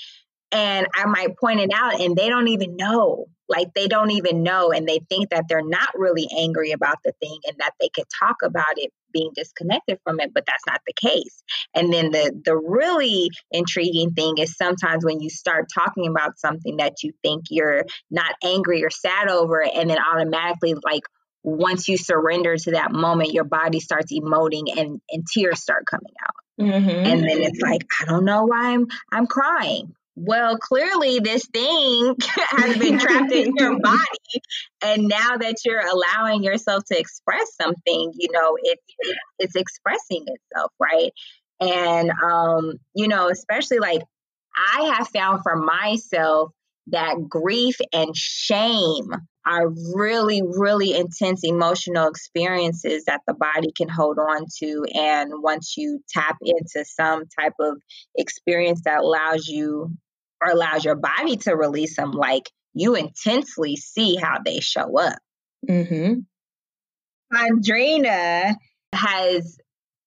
and 0.53 0.87
I 0.95 1.07
might 1.07 1.37
point 1.39 1.61
it 1.61 1.71
out 1.75 2.01
and 2.01 2.15
they 2.15 2.29
don't 2.29 2.49
even 2.49 2.77
know. 2.77 3.27
Like 3.49 3.75
they 3.75 3.89
don't 3.89 4.13
even 4.13 4.43
know 4.43 4.71
and 4.71 4.87
they 4.87 5.01
think 5.09 5.31
that 5.31 5.45
they're 5.49 5.67
not 5.67 5.91
really 5.95 6.29
angry 6.39 6.73
about 6.73 6.99
the 7.05 7.13
thing 7.21 7.39
and 7.47 7.57
that 7.59 7.73
they 7.81 7.89
could 7.89 8.07
talk 8.19 8.37
about 8.43 8.75
it 8.77 8.91
being 9.13 9.31
disconnected 9.35 9.99
from 10.05 10.21
it, 10.21 10.33
but 10.33 10.45
that's 10.47 10.63
not 10.67 10.81
the 10.87 10.95
case. 10.95 11.43
And 11.75 11.93
then 11.93 12.13
the 12.13 12.33
the 12.45 12.57
really 12.57 13.29
intriguing 13.51 14.13
thing 14.13 14.39
is 14.39 14.57
sometimes 14.57 15.05
when 15.05 15.21
you 15.21 15.29
start 15.29 15.67
talking 15.75 16.07
about 16.07 16.39
something 16.39 16.79
that 16.79 17.03
you 17.03 17.13
think 17.23 17.45
you're 17.51 17.85
not 18.11 18.35
angry 18.43 18.85
or 18.85 18.91
sad 18.91 19.29
over 19.29 19.63
and 19.63 19.91
then 19.91 19.99
automatically 19.99 20.75
like 20.75 21.03
once 21.43 21.89
you 21.89 21.97
surrender 21.97 22.57
to 22.57 22.73
that 22.73 22.93
moment, 22.93 23.33
your 23.33 23.45
body 23.45 23.81
starts 23.81 24.13
emoting 24.13 24.79
and, 24.79 25.01
and 25.11 25.27
tears 25.27 25.61
start 25.61 25.85
coming 25.87 26.15
out. 26.23 26.35
Mm-hmm. 26.61 27.07
And 27.07 27.23
then 27.23 27.43
it's 27.43 27.61
like, 27.61 27.85
I 28.01 28.05
don't 28.05 28.25
know 28.25 28.45
why 28.45 28.73
I'm 28.73 28.87
I'm 29.11 29.27
crying 29.27 29.95
well, 30.15 30.59
clearly 30.59 31.21
this 31.21 31.47
thing 31.47 32.17
has 32.51 32.77
been 32.77 32.99
trapped 32.99 33.33
in 33.33 33.55
your 33.57 33.79
body. 33.83 34.43
And 34.85 35.09
now 35.09 35.37
that 35.37 35.57
you're 35.65 35.81
allowing 35.81 36.43
yourself 36.43 36.85
to 36.87 36.99
express 36.99 37.55
something, 37.61 38.13
you 38.15 38.29
know, 38.31 38.57
it, 38.63 38.79
it 38.99 39.17
it's 39.39 39.57
expressing 39.57 40.25
itself, 40.27 40.73
right? 40.79 41.13
And, 41.61 42.11
um, 42.11 42.75
you 42.95 43.09
know, 43.09 43.29
especially 43.29 43.79
like 43.79 44.03
I 44.57 44.95
have 44.97 45.09
found 45.09 45.43
for 45.43 45.57
myself 45.57 46.53
that 46.89 47.29
grief 47.29 47.77
and 47.93 48.17
shame 48.17 49.11
are 49.47 49.69
really, 49.95 50.43
really 50.43 50.95
intense 50.95 51.43
emotional 51.45 52.09
experiences 52.09 53.05
that 53.07 53.21
the 53.27 53.35
body 53.35 53.73
can 53.77 53.89
hold 53.89 54.19
on 54.19 54.47
to. 54.59 54.85
And 54.95 55.33
once 55.43 55.77
you 55.77 56.01
tap 56.09 56.37
into 56.41 56.85
some 56.85 57.25
type 57.41 57.55
of 57.61 57.79
experience 58.17 58.83
that 58.85 59.01
allows 59.01 59.49
you 59.49 59.97
or 60.41 60.51
allows 60.51 60.85
your 60.85 60.97
body 60.97 61.37
to 61.39 61.57
release 61.57 61.97
them, 61.97 62.13
like 62.13 62.51
you 62.75 62.95
intensely 62.95 63.77
see 63.77 64.17
how 64.17 64.39
they 64.45 64.61
show 64.61 64.99
up. 64.99 65.19
Mm-hmm. 65.69 66.21
Sondrina 67.33 68.55
has 68.93 69.59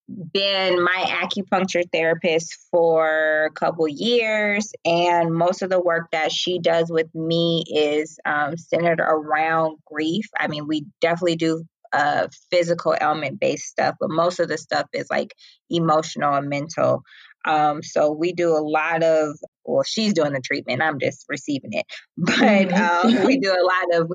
been 0.08 0.84
my 0.84 1.06
acupuncture 1.08 1.84
therapist 1.92 2.56
for 2.70 3.46
a 3.46 3.52
couple 3.52 3.88
years 3.88 4.72
and 4.86 5.34
most 5.34 5.64
of 5.64 5.70
the 5.70 5.82
work 5.82 6.12
that 6.12 6.32
she 6.32 6.60
does 6.60 6.92
with 6.92 7.14
me 7.16 7.64
is 7.68 8.20
um, 8.26 8.56
centered 8.56 9.00
around 9.00 9.78
grief. 9.86 10.26
I 10.40 10.48
mean 10.48 10.68
we 10.68 10.86
definitely 11.02 11.38
do 11.38 11.64
uh, 11.92 12.28
physical 12.52 12.96
ailment 13.00 13.40
based 13.40 13.66
stuff 13.66 13.96
but 14.00 14.10
most 14.10 14.40
of 14.40 14.48
the 14.48 14.58
stuff 14.58 14.86
is 14.94 15.08
like 15.10 15.34
emotional 15.70 16.36
and 16.36 16.50
mental. 16.50 17.02
Um, 17.46 17.82
so 17.82 18.12
we 18.12 18.34
do 18.34 18.50
a 18.50 18.62
lot 18.62 19.02
of 19.02 19.38
well 19.64 19.84
she's 19.84 20.14
doing 20.14 20.34
the 20.34 20.42
treatment 20.42 20.82
i'm 20.82 21.00
just 21.00 21.26
receiving 21.30 21.74
it. 21.74 21.86
But 22.18 22.36
mm-hmm. 22.38 23.20
um, 23.20 23.26
we 23.26 23.40
do 23.40 23.52
a 23.52 23.66
lot 23.66 24.02
of 24.02 24.12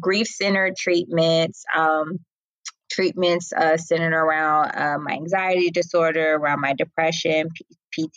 grief 0.00 0.28
centered 0.28 0.76
treatments 0.76 1.64
um, 1.76 2.20
treatments 2.92 3.52
uh, 3.52 3.76
centered 3.76 4.12
around 4.12 4.70
uh, 4.76 4.98
my 4.98 5.12
anxiety 5.12 5.70
disorder, 5.70 6.34
around 6.34 6.60
my 6.60 6.74
depression, 6.74 7.48
P- 7.94 8.08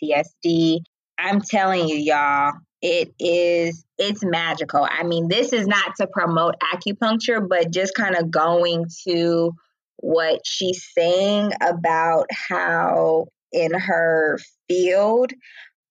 PTSD. 0.45 0.79
I'm 1.17 1.41
telling 1.41 1.87
you, 1.87 1.95
y'all, 1.95 2.53
it 2.81 3.13
is 3.19 3.85
it's 3.97 4.23
magical. 4.23 4.87
I 4.89 5.03
mean, 5.03 5.27
this 5.27 5.53
is 5.53 5.65
not 5.65 5.95
to 5.97 6.07
promote 6.07 6.55
acupuncture, 6.73 7.47
but 7.47 7.71
just 7.71 7.95
kind 7.95 8.15
of 8.15 8.29
going 8.29 8.85
to 9.07 9.53
what 9.97 10.41
she's 10.45 10.87
saying 10.97 11.51
about 11.61 12.27
how 12.49 13.27
in 13.51 13.73
her 13.73 14.37
field 14.67 15.31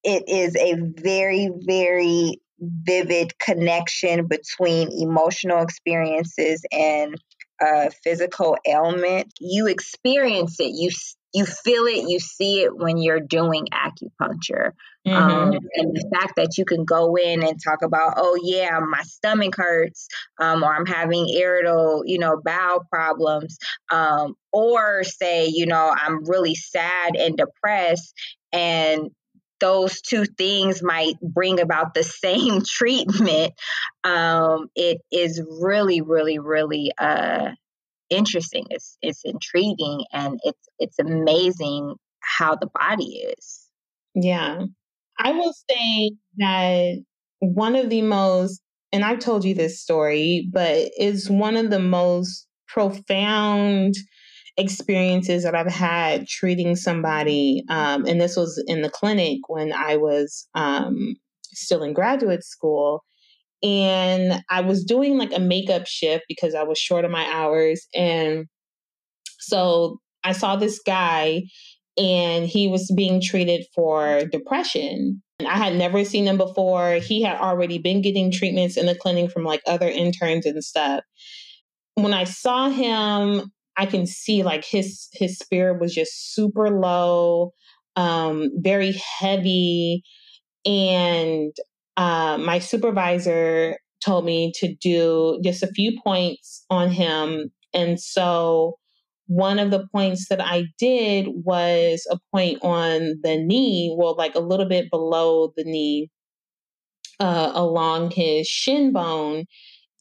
it 0.03 0.25
is 0.29 0.55
a 0.57 0.75
very 1.01 1.51
very 1.67 2.39
vivid 2.61 3.33
connection 3.39 4.27
between 4.27 4.91
emotional 4.93 5.63
experiences 5.63 6.65
and 6.71 7.17
a 7.61 7.91
physical 7.91 8.57
ailment, 8.67 9.33
you 9.41 9.67
experience 9.67 10.59
it. 10.61 10.73
You 10.75 10.91
you 11.35 11.45
feel 11.45 11.87
it, 11.87 12.09
you 12.09 12.21
see 12.21 12.63
it 12.63 12.77
when 12.77 12.97
you're 12.97 13.19
doing 13.19 13.67
acupuncture. 13.73 14.71
Mm-hmm. 15.07 15.13
Um, 15.13 15.53
and 15.75 15.95
the 15.95 16.09
fact 16.15 16.35
that 16.37 16.57
you 16.57 16.65
can 16.65 16.85
go 16.85 17.17
in 17.17 17.43
and 17.43 17.59
talk 17.63 17.83
about, 17.83 18.15
oh 18.17 18.39
yeah, 18.43 18.79
my 18.79 19.03
stomach 19.03 19.57
hurts, 19.57 20.07
um, 20.41 20.63
or 20.63 20.73
I'm 20.73 20.87
having 20.87 21.29
irritable, 21.29 22.05
you 22.07 22.19
know, 22.21 22.41
bowel 22.43 22.87
problems, 22.91 23.59
um, 23.91 24.35
or 24.53 25.03
say, 25.03 25.47
you 25.47 25.67
know, 25.67 25.93
I'm 25.95 26.25
really 26.25 26.55
sad 26.55 27.17
and 27.17 27.37
depressed, 27.37 28.15
and 28.53 29.11
those 29.65 30.03
two 30.03 30.27
things 30.27 30.83
might 30.83 31.19
bring 31.23 31.59
about 31.59 31.95
the 31.95 32.03
same 32.25 32.61
treatment, 32.67 33.55
um, 34.05 34.69
it 34.77 35.01
is 35.11 35.43
really, 35.63 36.03
really, 36.03 36.39
really 36.39 36.93
uh, 36.99 37.53
interesting. 38.11 38.67
It's 38.69 38.99
it's 39.01 39.23
intriguing 39.25 40.05
and 40.13 40.39
it's 40.45 40.69
it's 40.79 40.99
amazing 40.99 41.95
how 42.21 42.57
the 42.57 42.69
body 42.79 43.25
is. 43.39 43.67
Yeah. 44.15 44.65
I 45.19 45.33
will 45.33 45.55
say 45.71 46.13
that 46.39 47.03
one 47.39 47.75
of 47.75 47.89
the 47.89 48.03
most 48.03 48.61
and 48.93 49.03
I've 49.05 49.19
told 49.19 49.45
you 49.45 49.55
this 49.55 49.81
story, 49.81 50.49
but 50.53 50.91
it's 50.97 51.29
one 51.31 51.57
of 51.57 51.71
the 51.71 51.81
most 51.81 52.47
profound 52.69 53.95
experiences 54.57 55.43
that 55.43 55.55
I've 55.55 55.73
had 55.73 56.29
treating 56.29 56.77
somebody. 56.77 57.65
Um, 57.69 58.07
and 58.07 58.21
this 58.21 58.37
was 58.37 58.63
in 58.67 58.83
the 58.83 58.91
clinic 58.91 59.41
when 59.49 59.73
I 59.73 59.97
was 59.97 60.49
um, 60.55 61.17
still 61.53 61.83
in 61.83 61.93
graduate 61.93 62.45
school. 62.45 63.05
And 63.63 64.43
I 64.51 64.61
was 64.61 64.85
doing 64.85 65.17
like 65.17 65.33
a 65.35 65.41
makeup 65.41 65.87
shift 65.87 66.25
because 66.29 66.55
I 66.55 66.63
was 66.63 66.79
short 66.79 67.05
of 67.05 67.11
my 67.11 67.27
hours. 67.33 67.87
And 67.95 68.47
so 69.39 69.99
I 70.23 70.33
saw 70.33 70.57
this 70.57 70.81
guy 70.85 71.45
and 71.97 72.47
he 72.47 72.69
was 72.69 72.93
being 72.95 73.21
treated 73.21 73.65
for 73.75 74.25
depression. 74.27 75.23
And 75.39 75.49
I 75.49 75.57
had 75.57 75.75
never 75.77 76.05
seen 76.05 76.27
him 76.27 76.37
before. 76.37 76.95
He 76.95 77.23
had 77.23 77.39
already 77.39 77.79
been 77.79 78.03
getting 78.03 78.31
treatments 78.31 78.77
in 78.77 78.87
the 78.87 78.95
clinic 78.95 79.31
from 79.31 79.45
like 79.45 79.63
other 79.67 79.89
interns 79.89 80.47
and 80.47 80.63
stuff. 80.63 81.03
When 81.95 82.13
I 82.13 82.25
saw 82.25 82.69
him, 82.69 83.53
I 83.77 83.87
can 83.87 84.07
see 84.07 84.43
like 84.43 84.65
his 84.65 85.09
his 85.13 85.39
spirit 85.39 85.81
was 85.81 85.95
just 85.95 86.35
super 86.35 86.71
low, 86.71 87.53
um, 87.97 88.51
very 88.57 88.93
heavy. 89.19 90.03
And 90.65 91.53
uh, 91.97 92.39
my 92.39 92.59
supervisor 92.59 93.77
told 94.05 94.25
me 94.25 94.53
to 94.57 94.75
do 94.75 95.41
just 95.43 95.63
a 95.63 95.69
few 95.69 95.99
points 96.03 96.65
on 96.71 96.91
him. 96.91 97.51
And 97.73 98.01
so 98.01 98.77
one 99.27 99.59
of 99.59 99.71
the 99.71 99.87
points 99.93 100.29
that 100.29 100.41
I 100.41 100.65
did 100.79 101.29
was 101.45 102.07
a 102.11 102.19
point 102.33 102.59
on 102.63 103.15
the 103.23 103.37
knee, 103.39 103.95
well, 103.97 104.15
like 104.17 104.35
a 104.35 104.41
little 104.41 104.69
bit 104.69 104.91
below 104.91 105.53
the 105.57 105.65
knee, 105.65 106.11
uh, 107.21 107.53
along 107.55 108.11
his 108.11 108.47
shin 108.47 108.93
bone. 108.93 109.45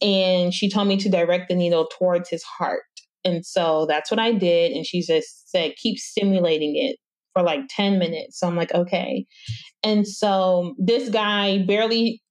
And 0.02 0.54
she 0.54 0.70
told 0.70 0.88
me 0.88 0.98
to 0.98 1.10
direct 1.10 1.48
the 1.48 1.56
needle 1.56 1.88
towards 1.98 2.30
his 2.30 2.44
heart. 2.44 2.84
And 3.26 3.46
so 3.46 3.86
that's 3.88 4.12
what 4.12 4.20
I 4.20 4.34
did. 4.34 4.72
And 4.72 4.86
she 4.86 5.02
just 5.02 5.50
said, 5.50 5.76
keep 5.76 5.98
stimulating 5.98 6.76
it 6.76 6.98
for 7.34 7.44
like 7.44 7.62
10 7.70 8.00
minutes. 8.00 8.40
So 8.40 8.48
I'm 8.48 8.56
like, 8.56 8.74
okay. 8.74 9.26
And 9.84 10.08
so 10.08 10.76
this 10.78 11.10
guy 11.10 11.64
barely 11.66 12.22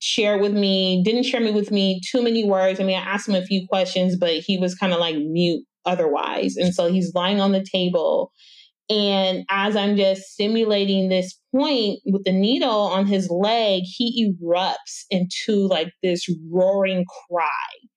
shared 0.00 0.40
with 0.40 0.52
me, 0.52 1.02
didn't 1.04 1.24
share 1.24 1.40
me 1.40 1.50
with 1.50 1.70
me 1.70 2.00
too 2.10 2.22
many 2.22 2.44
words. 2.44 2.78
I 2.80 2.84
mean, 2.84 2.96
I 2.96 3.02
asked 3.02 3.28
him 3.28 3.34
a 3.34 3.44
few 3.44 3.66
questions, 3.68 4.16
but 4.16 4.32
he 4.34 4.58
was 4.58 4.74
kind 4.74 4.92
of 4.92 5.00
like 5.00 5.16
mute 5.16 5.64
otherwise. 5.84 6.56
And 6.56 6.74
so 6.74 6.90
he's 6.90 7.12
lying 7.14 7.40
on 7.40 7.52
the 7.52 7.64
table. 7.64 8.30
And 8.90 9.44
as 9.50 9.76
I'm 9.76 9.96
just 9.96 10.22
stimulating 10.32 11.08
this 11.08 11.38
point 11.54 12.00
with 12.04 12.24
the 12.24 12.32
needle 12.32 12.70
on 12.70 13.06
his 13.06 13.30
leg, 13.30 13.82
he 13.84 14.34
erupts 14.42 15.04
into 15.10 15.66
like 15.68 15.90
this 16.02 16.28
roaring 16.50 17.04
cry. 17.28 17.88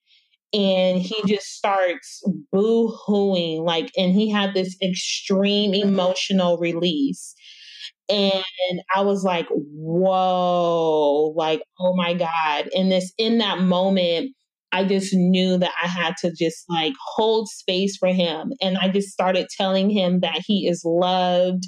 And 0.54 1.00
he 1.02 1.22
just 1.28 1.48
starts 1.48 2.24
boo 2.52 2.88
hooing, 3.06 3.64
like, 3.64 3.92
and 3.98 4.14
he 4.14 4.30
had 4.32 4.54
this 4.54 4.76
extreme 4.82 5.74
emotional 5.74 6.58
release. 6.58 7.36
And 8.10 8.44
I 8.96 9.02
was 9.02 9.24
like, 9.24 9.48
whoa, 9.50 11.34
like, 11.36 11.62
oh 11.80 11.96
my 11.96 12.14
God. 12.14 12.70
And 12.74 12.90
this, 12.92 13.12
in 13.18 13.40
that 13.40 13.60
moment, 13.60 14.32
I 14.72 14.86
just 14.86 15.14
knew 15.14 15.58
that 15.58 15.74
I 15.82 15.88
had 15.88 16.16
to 16.22 16.32
just 16.32 16.64
like 16.70 16.94
hold 17.06 17.50
space 17.50 17.98
for 17.98 18.10
him. 18.10 18.54
And 18.62 18.78
I 18.78 18.90
just 18.90 19.10
started 19.10 19.48
telling 19.56 19.90
him 19.90 20.22
that 20.22 20.42
he 20.46 20.68
is 20.68 20.84
loved 20.86 21.64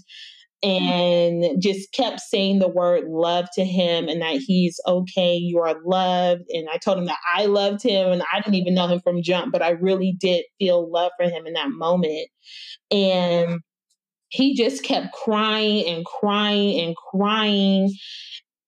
and 0.61 1.61
just 1.61 1.93
kept 1.93 2.19
saying 2.19 2.59
the 2.59 2.67
word 2.67 3.05
love 3.07 3.47
to 3.53 3.63
him 3.63 4.09
and 4.09 4.21
that 4.21 4.37
he's 4.45 4.79
okay, 4.85 5.35
you 5.35 5.59
are 5.59 5.75
loved. 5.85 6.43
And 6.49 6.67
I 6.71 6.77
told 6.77 6.97
him 6.97 7.05
that 7.05 7.19
I 7.33 7.45
loved 7.45 7.81
him 7.81 8.11
and 8.11 8.23
I 8.33 8.41
didn't 8.41 8.55
even 8.55 8.73
know 8.73 8.87
him 8.87 8.99
from 8.99 9.21
jump, 9.21 9.53
but 9.53 9.61
I 9.61 9.69
really 9.69 10.15
did 10.19 10.43
feel 10.59 10.91
love 10.91 11.11
for 11.17 11.29
him 11.29 11.47
in 11.47 11.53
that 11.53 11.69
moment. 11.69 12.27
And 12.91 13.61
he 14.29 14.55
just 14.55 14.83
kept 14.83 15.13
crying 15.13 15.85
and 15.87 16.05
crying 16.05 16.79
and 16.79 16.95
crying 16.95 17.91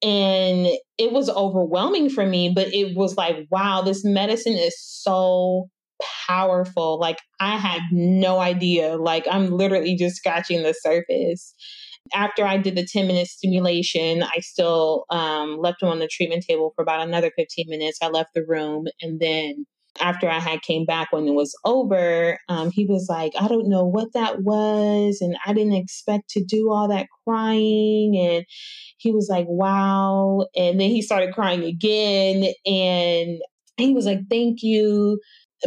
and 0.03 0.67
it 0.97 1.11
was 1.11 1.29
overwhelming 1.29 2.09
for 2.09 2.25
me 2.25 2.51
but 2.53 2.73
it 2.73 2.95
was 2.95 3.15
like 3.17 3.47
wow 3.51 3.81
this 3.81 4.03
medicine 4.03 4.53
is 4.53 4.75
so 4.79 5.69
powerful 6.27 6.99
like 6.99 7.19
i 7.39 7.57
had 7.57 7.81
no 7.91 8.39
idea 8.39 8.97
like 8.97 9.27
i'm 9.29 9.51
literally 9.51 9.95
just 9.95 10.15
scratching 10.15 10.63
the 10.63 10.73
surface 10.73 11.53
after 12.13 12.45
i 12.45 12.57
did 12.57 12.75
the 12.75 12.85
10 12.85 13.07
minute 13.07 13.27
stimulation 13.27 14.23
i 14.23 14.39
still 14.39 15.05
um, 15.09 15.57
left 15.57 15.81
him 15.81 15.89
on 15.89 15.99
the 15.99 16.07
treatment 16.07 16.43
table 16.47 16.73
for 16.75 16.81
about 16.81 17.07
another 17.07 17.31
15 17.37 17.65
minutes 17.69 17.99
i 18.01 18.07
left 18.07 18.29
the 18.33 18.45
room 18.45 18.85
and 19.01 19.19
then 19.19 19.65
after 19.99 20.29
I 20.29 20.39
had 20.39 20.61
came 20.61 20.85
back 20.85 21.11
when 21.11 21.27
it 21.27 21.33
was 21.33 21.53
over, 21.65 22.39
um, 22.47 22.71
he 22.71 22.85
was 22.85 23.07
like, 23.09 23.33
I 23.39 23.47
don't 23.47 23.67
know 23.67 23.85
what 23.85 24.13
that 24.13 24.41
was, 24.41 25.17
and 25.19 25.35
I 25.45 25.53
didn't 25.53 25.73
expect 25.73 26.29
to 26.31 26.43
do 26.43 26.71
all 26.71 26.87
that 26.87 27.07
crying. 27.25 28.17
And 28.17 28.45
he 28.97 29.11
was 29.11 29.27
like, 29.29 29.45
wow. 29.49 30.45
And 30.55 30.79
then 30.79 30.89
he 30.89 31.01
started 31.01 31.33
crying 31.33 31.63
again, 31.63 32.53
and 32.65 33.41
he 33.77 33.93
was 33.93 34.05
like, 34.05 34.21
thank 34.29 34.63
you. 34.63 35.19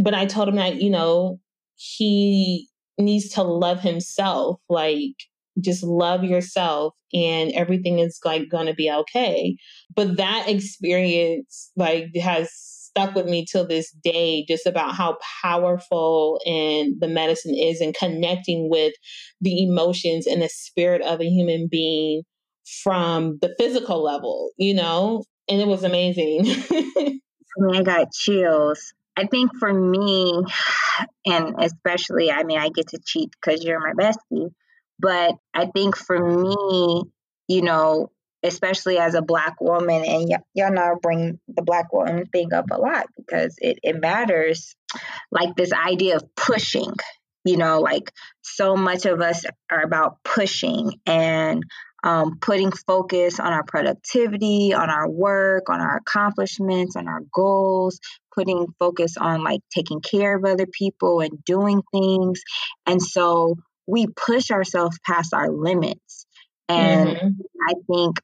But 0.02 0.14
I 0.14 0.26
told 0.26 0.48
him 0.48 0.56
that, 0.56 0.76
you 0.76 0.90
know, 0.90 1.38
he 1.76 2.68
needs 2.98 3.28
to 3.30 3.42
love 3.42 3.80
himself, 3.80 4.60
like 4.68 5.14
just 5.60 5.82
love 5.82 6.24
yourself 6.24 6.94
and 7.12 7.52
everything 7.52 7.98
is 7.98 8.18
like 8.24 8.48
going 8.50 8.66
to 8.66 8.74
be 8.74 8.90
okay. 8.90 9.56
But 9.94 10.16
that 10.16 10.48
experience 10.48 11.70
like 11.76 12.08
has 12.20 12.50
stuck 12.52 13.14
with 13.14 13.26
me 13.26 13.44
till 13.44 13.66
this 13.66 13.90
day 14.04 14.44
just 14.48 14.66
about 14.66 14.94
how 14.94 15.18
powerful 15.42 16.40
and 16.46 16.94
the 17.00 17.08
medicine 17.08 17.54
is 17.54 17.80
in 17.80 17.92
connecting 17.92 18.68
with 18.70 18.94
the 19.40 19.64
emotions 19.64 20.26
and 20.26 20.40
the 20.42 20.48
spirit 20.48 21.02
of 21.02 21.20
a 21.20 21.28
human 21.28 21.68
being 21.70 22.22
from 22.82 23.38
the 23.42 23.54
physical 23.58 24.02
level, 24.02 24.50
you 24.56 24.74
know? 24.74 25.24
And 25.48 25.60
it 25.60 25.66
was 25.66 25.84
amazing. 25.84 26.46
I 27.72 27.82
got 27.82 28.12
chills. 28.12 28.94
I 29.16 29.26
think 29.26 29.50
for 29.58 29.72
me, 29.72 30.32
and 31.26 31.54
especially, 31.58 32.30
I 32.30 32.44
mean, 32.44 32.58
I 32.58 32.68
get 32.68 32.88
to 32.88 32.98
cheat 33.04 33.30
because 33.32 33.64
you're 33.64 33.80
my 33.80 33.92
bestie, 33.92 34.50
but 35.04 35.34
I 35.52 35.66
think 35.66 35.98
for 35.98 36.18
me, 36.18 37.02
you 37.46 37.60
know, 37.60 38.10
especially 38.42 38.96
as 38.98 39.14
a 39.14 39.20
black 39.20 39.60
woman 39.60 40.02
and 40.02 40.26
y- 40.30 40.38
y'all 40.54 40.72
know 40.72 40.80
I 40.80 40.94
bring 41.00 41.38
the 41.46 41.60
black 41.60 41.92
woman 41.92 42.24
thing 42.32 42.54
up 42.54 42.64
a 42.72 42.80
lot 42.80 43.04
because 43.14 43.54
it, 43.58 43.78
it 43.82 44.00
matters 44.00 44.74
like 45.30 45.54
this 45.56 45.72
idea 45.72 46.16
of 46.16 46.34
pushing 46.36 46.92
you 47.44 47.56
know 47.56 47.80
like 47.80 48.12
so 48.42 48.76
much 48.76 49.06
of 49.06 49.20
us 49.20 49.44
are 49.70 49.82
about 49.82 50.18
pushing 50.24 50.92
and 51.06 51.62
um, 52.04 52.38
putting 52.38 52.70
focus 52.70 53.40
on 53.40 53.52
our 53.52 53.64
productivity 53.64 54.74
on 54.74 54.90
our 54.90 55.08
work 55.08 55.70
on 55.70 55.80
our 55.80 55.96
accomplishments 55.96 56.96
on 56.96 57.08
our 57.08 57.22
goals 57.32 57.98
putting 58.34 58.66
focus 58.78 59.16
on 59.16 59.42
like 59.42 59.60
taking 59.74 60.00
care 60.00 60.36
of 60.36 60.44
other 60.44 60.66
people 60.66 61.20
and 61.20 61.44
doing 61.44 61.82
things. 61.92 62.42
And 62.86 63.00
so 63.00 63.56
we 63.86 64.06
push 64.06 64.50
ourselves 64.50 64.98
past 65.04 65.34
our 65.34 65.50
limits 65.50 66.26
and 66.68 67.08
mm-hmm. 67.10 67.28
I 67.68 67.74
think 67.86 68.18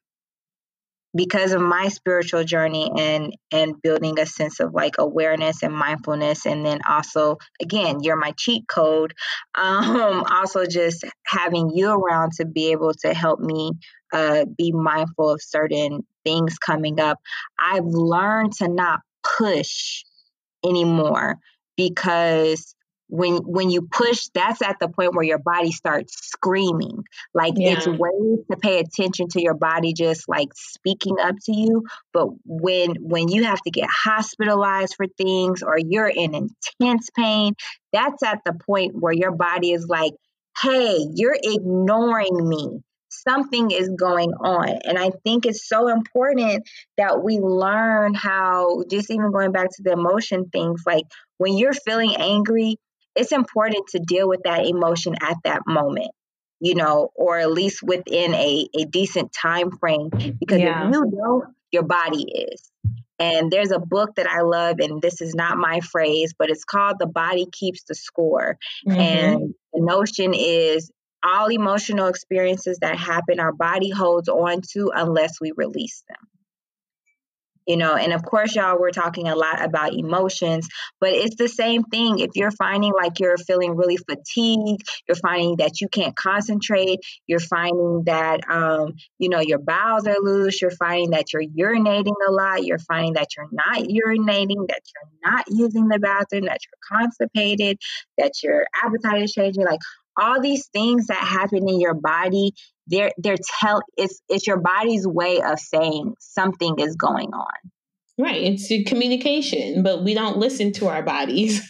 because 1.15 1.53
of 1.53 1.61
my 1.61 1.89
spiritual 1.89 2.45
journey 2.45 2.91
and 2.97 3.35
and 3.51 3.81
building 3.83 4.19
a 4.19 4.27
sense 4.27 4.61
of 4.61 4.73
like 4.73 4.97
awareness 4.99 5.63
and 5.63 5.75
mindfulness 5.75 6.47
and 6.47 6.65
then 6.65 6.81
also 6.89 7.39
again 7.61 7.99
you're 8.03 8.17
my 8.17 8.33
cheat 8.37 8.67
code 8.69 9.13
um 9.57 10.25
also 10.31 10.67
just 10.67 11.05
having 11.27 11.71
you 11.71 11.91
around 11.91 12.33
to 12.33 12.45
be 12.45 12.71
able 12.71 12.93
to 12.95 13.13
help 13.13 13.41
me 13.41 13.73
uh 14.13 14.45
be 14.57 14.73
mindful 14.73 15.31
of 15.31 15.43
certain 15.43 16.07
things 16.25 16.59
coming 16.59 17.01
up 17.01 17.19
i've 17.59 17.85
learned 17.85 18.53
to 18.53 18.69
not 18.69 19.01
push 19.39 20.05
anymore 20.65 21.37
because 21.77 22.75
when 23.11 23.37
when 23.39 23.71
you 23.71 23.83
push 23.83 24.29
that's 24.35 24.63
at 24.63 24.77
the 24.81 24.89
point 24.89 25.15
where 25.15 25.25
your 25.25 25.39
body 25.39 25.73
starts 25.73 26.29
screaming 26.29 27.03
like 27.35 27.55
yeah. 27.57 27.73
it's 27.73 27.87
ways 27.87 28.39
to 28.51 28.57
pay 28.57 28.79
attention 28.79 29.29
to 29.29 29.43
your 29.43 29.55
body 29.55 29.93
just 29.93 30.29
like 30.29 30.49
speaking 30.55 31.17
up 31.21 31.35
to 31.45 31.53
you 31.53 31.85
but 32.13 32.29
when 32.45 32.95
when 33.01 33.29
you 33.29 33.45
have 33.45 33.61
to 33.63 33.71
get 33.71 33.89
hospitalized 33.91 34.95
for 34.97 35.07
things 35.19 35.63
or 35.63 35.77
you're 35.79 36.09
in 36.09 36.35
intense 36.35 37.11
pain 37.17 37.55
that's 37.93 38.23
at 38.23 38.41
the 38.45 38.53
point 38.53 38.95
where 38.95 39.13
your 39.13 39.33
body 39.33 39.73
is 39.73 39.87
like 39.89 40.13
hey 40.63 40.97
you're 41.15 41.39
ignoring 41.43 42.49
me 42.49 42.81
something 43.11 43.71
is 43.71 43.89
going 43.89 44.31
on. 44.35 44.69
And 44.85 44.97
I 44.99 45.11
think 45.25 45.45
it's 45.45 45.69
so 45.69 45.89
important 45.89 46.69
that 46.97 47.23
we 47.23 47.39
learn 47.39 48.15
how, 48.15 48.85
just 48.89 49.11
even 49.11 49.33
going 49.33 49.53
back 49.53 49.69
to 49.69 49.83
the 49.83 49.93
emotion 49.93 50.49
things, 50.51 50.83
like 50.87 51.05
when 51.39 51.57
you're 51.57 51.73
feeling 51.73 52.15
angry, 52.17 52.77
it's 53.15 53.33
important 53.33 53.89
to 53.89 53.99
deal 53.99 54.29
with 54.29 54.41
that 54.45 54.67
emotion 54.67 55.15
at 55.21 55.37
that 55.45 55.63
moment 55.67 56.11
you 56.61 56.75
know 56.75 57.11
or 57.15 57.39
at 57.39 57.51
least 57.51 57.83
within 57.83 58.35
a, 58.35 58.69
a 58.79 58.85
decent 58.85 59.33
time 59.33 59.71
frame 59.79 60.11
because 60.39 60.61
yeah. 60.61 60.89
if 60.89 60.95
you 60.95 61.11
don't 61.11 61.55
your 61.73 61.83
body 61.83 62.23
is 62.23 62.71
and 63.19 63.51
there's 63.51 63.71
a 63.71 63.79
book 63.79 64.15
that 64.17 64.29
i 64.29 64.43
love 64.43 64.77
and 64.79 65.01
this 65.03 65.21
is 65.21 65.35
not 65.35 65.57
my 65.57 65.81
phrase 65.81 66.35
but 66.39 66.51
it's 66.51 66.65
called 66.65 66.97
the 66.99 67.07
body 67.07 67.47
keeps 67.51 67.85
the 67.85 67.95
score 67.95 68.59
mm-hmm. 68.87 69.01
and 69.01 69.55
the 69.73 69.81
notion 69.81 70.35
is 70.35 70.91
all 71.23 71.51
emotional 71.51 72.09
experiences 72.09 72.79
that 72.81 72.97
happen 72.97 73.41
our 73.41 73.53
body 73.53 73.91
holds 73.91 74.29
on 74.29 74.61
to 74.73 74.91
unless 74.95 75.41
we 75.41 75.53
release 75.57 76.05
them 76.09 76.29
you 77.71 77.77
know 77.77 77.95
and 77.95 78.13
of 78.13 78.25
course 78.25 78.57
y'all 78.57 78.79
we're 78.79 78.91
talking 78.91 79.29
a 79.29 79.37
lot 79.37 79.65
about 79.65 79.95
emotions 79.95 80.69
but 81.01 81.11
it's 81.13 81.37
the 81.37 81.49
same 81.49 81.85
thing. 81.85 82.19
If 82.19 82.31
you're 82.35 82.51
finding 82.51 82.93
like 82.93 83.21
you're 83.21 83.39
feeling 83.39 83.77
really 83.77 83.97
fatigued 83.97 84.83
you're 85.07 85.17
finding 85.17 85.57
that 85.57 85.81
you 85.81 85.89
can't 85.89 86.17
concentrate 86.17 86.99
you're 87.27 87.39
finding 87.39 88.03
that 88.07 88.41
um, 88.51 88.95
you 89.19 89.29
know 89.29 89.41
your 89.41 89.59
bowels 89.59 90.07
are 90.07 90.19
loose 90.21 90.61
you're 90.61 90.71
finding 90.73 91.11
that 91.11 91.33
you're 91.33 91.43
urinating 91.43 92.15
a 92.29 92.33
lot 92.33 92.65
you're 92.65 92.79
finding 92.79 93.15
that 93.15 93.29
you're 93.37 93.49
not 93.53 93.79
urinating 93.79 94.67
that 94.69 94.83
you're 94.93 95.33
not 95.33 95.45
using 95.49 95.89
the 95.89 95.99
bathroom 95.99 96.47
that 96.47 96.61
you're 96.65 96.99
constipated 96.99 97.79
that 98.19 98.33
your 98.43 98.67
appetite 98.83 99.23
is 99.23 99.33
changing 99.33 99.65
like 99.65 99.81
all 100.21 100.41
these 100.41 100.67
things 100.73 101.07
that 101.07 101.17
happen 101.17 101.69
in 101.69 101.81
your 101.81 101.95
body 101.95 102.53
they're 102.91 103.13
they're 103.17 103.37
tell 103.61 103.81
it's 103.97 104.21
it's 104.29 104.47
your 104.47 104.59
body's 104.59 105.07
way 105.07 105.41
of 105.41 105.59
saying 105.59 106.15
something 106.19 106.79
is 106.79 106.97
going 106.97 107.33
on 107.33 107.71
Right. 108.21 108.43
It's 108.43 108.69
communication, 108.87 109.83
but 109.83 110.05
we 110.05 110.13
don't 110.13 110.37
listen 110.37 110.73
to 110.73 110.89
our 110.89 111.03
bodies. 111.03 111.67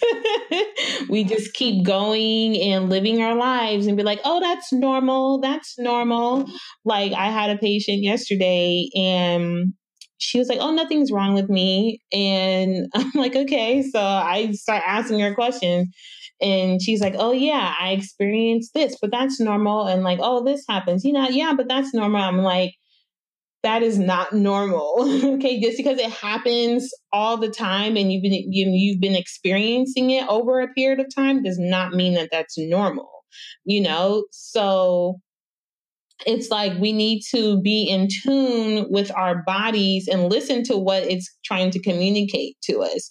we 1.09 1.23
just 1.23 1.53
keep 1.53 1.85
going 1.85 2.61
and 2.61 2.91
living 2.91 3.23
our 3.23 3.37
lives 3.37 3.87
and 3.87 3.97
be 3.97 4.03
like, 4.03 4.21
oh, 4.25 4.41
that's 4.41 4.73
normal. 4.73 5.41
That's 5.41 5.79
normal. 5.79 6.47
Like, 6.85 7.13
I 7.13 7.31
had 7.31 7.51
a 7.51 7.59
patient 7.59 8.03
yesterday 8.03 8.89
and 8.97 9.75
she 10.19 10.41
was 10.41 10.49
like, 10.49 10.59
oh, 10.61 10.73
nothing's 10.73 11.13
wrong 11.13 11.35
with 11.35 11.49
me. 11.49 12.01
And 12.13 12.89
I'm 12.95 13.13
like, 13.15 13.37
okay. 13.37 13.83
So 13.83 14.01
I 14.01 14.51
start 14.51 14.83
asking 14.85 15.21
her 15.21 15.35
questions. 15.35 15.89
And 16.41 16.81
she's 16.81 17.01
like, 17.01 17.15
oh, 17.19 17.33
yeah, 17.33 17.75
I 17.79 17.91
experienced 17.91 18.73
this, 18.75 18.97
but 19.01 19.11
that's 19.11 19.41
normal. 19.41 19.87
And 19.87 20.03
like, 20.03 20.19
oh, 20.23 20.43
this 20.45 20.65
happens. 20.69 21.05
You 21.05 21.13
know, 21.13 21.29
yeah, 21.29 21.53
but 21.57 21.69
that's 21.69 21.93
normal. 21.93 22.23
I'm 22.23 22.39
like, 22.39 22.75
that 23.63 23.83
is 23.83 23.99
not 23.99 24.33
normal. 24.33 24.95
okay, 25.35 25.61
just 25.61 25.77
because 25.77 25.99
it 25.99 26.11
happens 26.11 26.91
all 27.13 27.37
the 27.37 27.51
time 27.51 27.97
and 27.97 28.13
you've 28.13 28.23
been 28.23 28.33
you, 28.33 28.95
have 28.95 29.01
been 29.01 29.15
experiencing 29.15 30.11
it 30.11 30.27
over 30.29 30.61
a 30.61 30.73
period 30.73 31.01
of 31.01 31.15
time 31.15 31.43
does 31.43 31.59
not 31.59 31.93
mean 31.93 32.15
that 32.15 32.31
that's 32.33 32.57
normal. 32.57 33.11
You 33.65 33.83
know, 33.83 34.25
so 34.33 35.21
it's 36.27 36.51
like 36.51 36.79
we 36.79 36.93
need 36.93 37.23
to 37.31 37.61
be 37.61 37.85
in 37.85 38.09
tune 38.23 38.87
with 38.91 39.11
our 39.17 39.43
bodies 39.47 40.09
and 40.09 40.31
listen 40.31 40.63
to 40.65 40.77
what 40.77 41.03
it's 41.05 41.31
trying 41.45 41.71
to 41.71 41.81
communicate 41.81 42.57
to 42.63 42.83
us. 42.83 43.09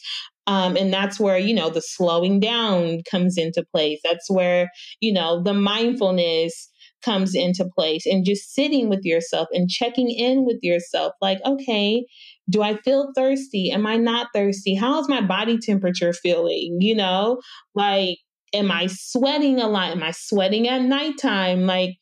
Um, 0.50 0.76
and 0.76 0.92
that's 0.92 1.20
where, 1.20 1.38
you 1.38 1.54
know, 1.54 1.70
the 1.70 1.82
slowing 1.82 2.40
down 2.40 3.04
comes 3.10 3.38
into 3.38 3.64
place. 3.72 4.00
That's 4.04 4.28
where, 4.32 4.72
you 5.00 5.14
know, 5.14 5.44
the 5.44 5.54
mindfulness 5.54 6.70
comes 7.06 7.36
into 7.36 7.70
place 7.78 8.08
and 8.08 8.26
just 8.26 8.54
sitting 8.54 8.90
with 8.90 9.02
yourself 9.04 9.48
and 9.54 9.70
checking 9.70 10.10
in 10.10 10.46
with 10.46 10.58
yourself 10.62 11.14
like 11.22 11.40
okay 11.46 12.06
do 12.50 12.62
i 12.62 12.76
feel 12.82 13.12
thirsty? 13.16 13.72
Am 13.72 13.86
i 13.88 13.96
not 13.96 14.28
thirsty? 14.36 14.76
How's 14.76 15.08
my 15.08 15.22
body 15.22 15.58
temperature 15.58 16.12
feeling? 16.12 16.78
You 16.82 16.96
know 16.96 17.40
like 17.74 18.18
am 18.54 18.70
i 18.70 18.88
sweating 18.88 19.62
a 19.62 19.70
lot? 19.70 19.92
Am 19.92 20.04
i 20.04 20.12
sweating 20.12 20.68
at 20.68 20.82
nighttime? 20.82 21.66
Like 21.66 21.96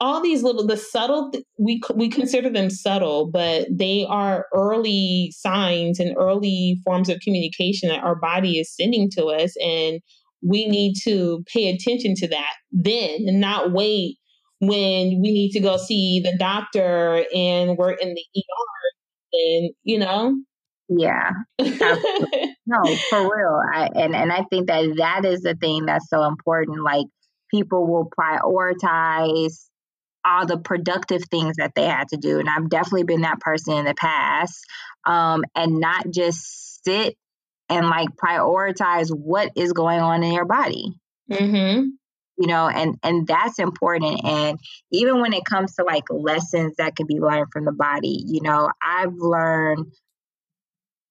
all 0.00 0.20
these 0.20 0.42
little 0.42 0.66
the 0.66 0.76
subtle 0.76 1.32
we 1.58 1.80
we 1.94 2.08
consider 2.08 2.50
them 2.50 2.70
subtle 2.70 3.30
but 3.30 3.66
they 3.70 4.06
are 4.08 4.46
early 4.54 5.32
signs 5.36 5.98
and 5.98 6.16
early 6.16 6.80
forms 6.84 7.08
of 7.08 7.20
communication 7.20 7.88
that 7.88 8.04
our 8.04 8.14
body 8.14 8.58
is 8.58 8.74
sending 8.74 9.10
to 9.10 9.26
us 9.26 9.54
and 9.62 10.00
we 10.42 10.66
need 10.66 10.94
to 10.94 11.42
pay 11.52 11.68
attention 11.68 12.14
to 12.14 12.28
that 12.28 12.54
then 12.70 13.24
and 13.26 13.40
not 13.40 13.72
wait 13.72 14.16
when 14.60 15.20
we 15.20 15.32
need 15.32 15.50
to 15.50 15.60
go 15.60 15.76
see 15.76 16.20
the 16.20 16.36
doctor 16.38 17.24
and 17.34 17.76
we're 17.76 17.92
in 17.92 18.14
the 18.14 18.24
ER 18.36 18.78
and 19.32 19.70
you 19.82 19.98
know? 19.98 20.36
Yeah. 20.88 21.30
No 22.70 22.96
for 23.08 23.22
real 23.22 23.60
I, 23.72 23.88
and 23.94 24.14
and 24.14 24.30
I 24.30 24.44
think 24.50 24.66
that 24.66 24.94
that 24.98 25.24
is 25.24 25.40
the 25.40 25.54
thing 25.54 25.86
that's 25.86 26.10
so 26.10 26.24
important 26.24 26.82
like 26.84 27.06
people 27.50 27.86
will 27.86 28.10
prioritize 28.10 29.68
all 30.28 30.46
the 30.46 30.58
productive 30.58 31.22
things 31.30 31.56
that 31.56 31.72
they 31.74 31.84
had 31.84 32.08
to 32.08 32.16
do 32.16 32.38
and 32.38 32.48
I've 32.48 32.68
definitely 32.68 33.04
been 33.04 33.22
that 33.22 33.40
person 33.40 33.74
in 33.74 33.84
the 33.84 33.94
past 33.94 34.64
um 35.06 35.44
and 35.54 35.80
not 35.80 36.06
just 36.10 36.84
sit 36.84 37.16
and 37.68 37.88
like 37.88 38.08
prioritize 38.22 39.08
what 39.10 39.52
is 39.56 39.72
going 39.72 40.00
on 40.00 40.22
in 40.22 40.32
your 40.32 40.46
body. 40.46 40.98
Mm-hmm. 41.30 41.86
You 42.40 42.46
know 42.46 42.68
and 42.68 42.96
and 43.02 43.26
that's 43.26 43.58
important 43.58 44.24
and 44.24 44.58
even 44.92 45.20
when 45.20 45.32
it 45.32 45.44
comes 45.44 45.74
to 45.74 45.84
like 45.84 46.04
lessons 46.10 46.76
that 46.78 46.94
can 46.94 47.06
be 47.06 47.18
learned 47.18 47.48
from 47.52 47.64
the 47.64 47.72
body 47.72 48.22
you 48.26 48.40
know 48.42 48.70
i've 48.80 49.14
learned 49.16 49.86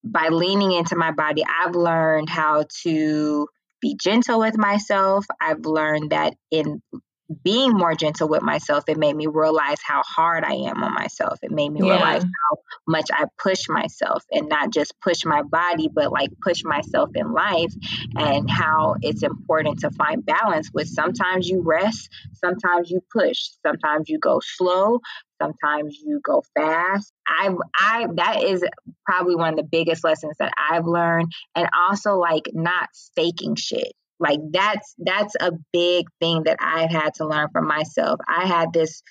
by 0.06 0.30
leaning 0.30 0.72
into 0.72 0.96
my 0.96 1.12
body 1.12 1.44
i've 1.46 1.76
learned 1.76 2.30
how 2.30 2.64
to 2.84 3.46
be 3.82 3.96
gentle 3.96 4.40
with 4.40 4.58
myself. 4.58 5.26
I've 5.40 5.66
learned 5.66 6.12
that 6.12 6.34
in 6.52 6.82
being 7.44 7.74
more 7.74 7.94
gentle 7.94 8.30
with 8.30 8.42
myself, 8.42 8.86
it 8.88 8.98
made 8.98 9.16
me 9.16 9.28
realize 9.28 9.78
how 9.86 10.02
hard 10.04 10.44
I 10.44 10.54
am 10.54 10.84
on 10.84 10.94
myself. 10.94 11.40
It 11.44 11.52
made 11.52 11.70
me 11.70 11.82
yeah. 11.84 11.94
realize 11.94 12.24
how 12.24 12.58
much 12.88 13.10
I 13.12 13.26
push 13.38 13.68
myself 13.68 14.24
and 14.32 14.48
not 14.48 14.72
just 14.72 15.00
push 15.02 15.26
my 15.26 15.42
body, 15.42 15.90
but 15.94 16.12
like 16.12 16.30
push 16.42 16.64
myself 16.64 17.10
in 17.16 17.34
life 17.34 17.74
and 18.16 18.50
how 18.50 18.96
it's 19.02 19.24
important 19.24 19.80
to 19.80 19.92
find 19.92 20.26
balance 20.26 20.72
with 20.74 20.88
sometimes 20.88 21.50
you 21.50 21.62
rest, 21.62 22.10
sometimes 22.34 22.90
you 22.90 23.02
push, 23.12 23.50
sometimes 23.66 24.08
you 24.08 24.20
go 24.20 24.40
slow, 24.42 25.00
sometimes 25.42 25.98
you 26.02 26.22
go 26.24 26.44
fast. 26.56 27.12
I 27.28 27.54
I 27.78 28.08
that 28.16 28.44
is 28.44 28.64
probably 29.06 29.36
one 29.36 29.50
of 29.50 29.58
the 29.58 29.64
biggest 29.64 30.04
lessons 30.04 30.38
that 30.40 30.54
I've 30.58 30.86
learned 30.86 31.32
and 31.56 31.68
also 31.78 32.16
like 32.16 32.50
not 32.54 32.90
faking 33.16 33.56
shit 33.56 33.92
like 34.20 34.40
that's 34.52 34.96
that's 34.98 35.36
a 35.40 35.52
big 35.72 36.08
thing 36.20 36.44
that 36.44 36.58
I've 36.60 36.90
had 36.90 37.14
to 37.16 37.28
learn 37.28 37.50
for 37.52 37.62
myself. 37.62 38.20
I 38.28 38.48
had 38.48 38.74
this, 38.74 39.04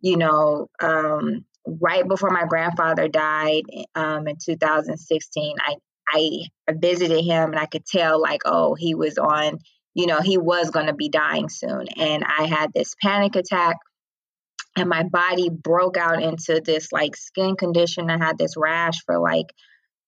you 0.00 0.16
know, 0.16 0.68
um, 0.80 1.44
right 1.66 2.06
before 2.06 2.30
my 2.30 2.44
grandfather 2.44 3.08
died 3.08 3.62
um, 3.94 4.28
in 4.28 4.36
2016. 4.44 5.56
I 5.60 5.74
I 6.12 6.72
visited 6.72 7.24
him 7.24 7.50
and 7.50 7.58
I 7.58 7.66
could 7.66 7.86
tell 7.86 8.20
like, 8.20 8.42
oh, 8.44 8.74
he 8.74 8.94
was 8.94 9.16
on, 9.16 9.58
you 9.94 10.06
know, 10.06 10.20
he 10.20 10.38
was 10.38 10.70
going 10.70 10.86
to 10.86 10.94
be 10.94 11.08
dying 11.08 11.48
soon, 11.48 11.86
and 11.96 12.24
I 12.24 12.46
had 12.46 12.72
this 12.74 12.94
panic 13.02 13.36
attack. 13.36 13.76
And 14.76 14.88
my 14.88 15.02
body 15.02 15.50
broke 15.50 15.96
out 15.96 16.22
into 16.22 16.60
this 16.64 16.92
like 16.92 17.16
skin 17.16 17.56
condition. 17.56 18.08
I 18.08 18.18
had 18.18 18.38
this 18.38 18.56
rash 18.56 19.02
for 19.04 19.18
like 19.18 19.46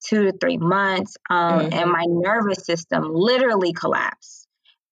two 0.06 0.24
to 0.26 0.32
three 0.38 0.56
months. 0.56 1.16
Um, 1.28 1.60
mm-hmm. 1.60 1.72
And 1.72 1.90
my 1.90 2.04
nervous 2.08 2.64
system 2.64 3.10
literally 3.12 3.72
collapsed 3.72 4.41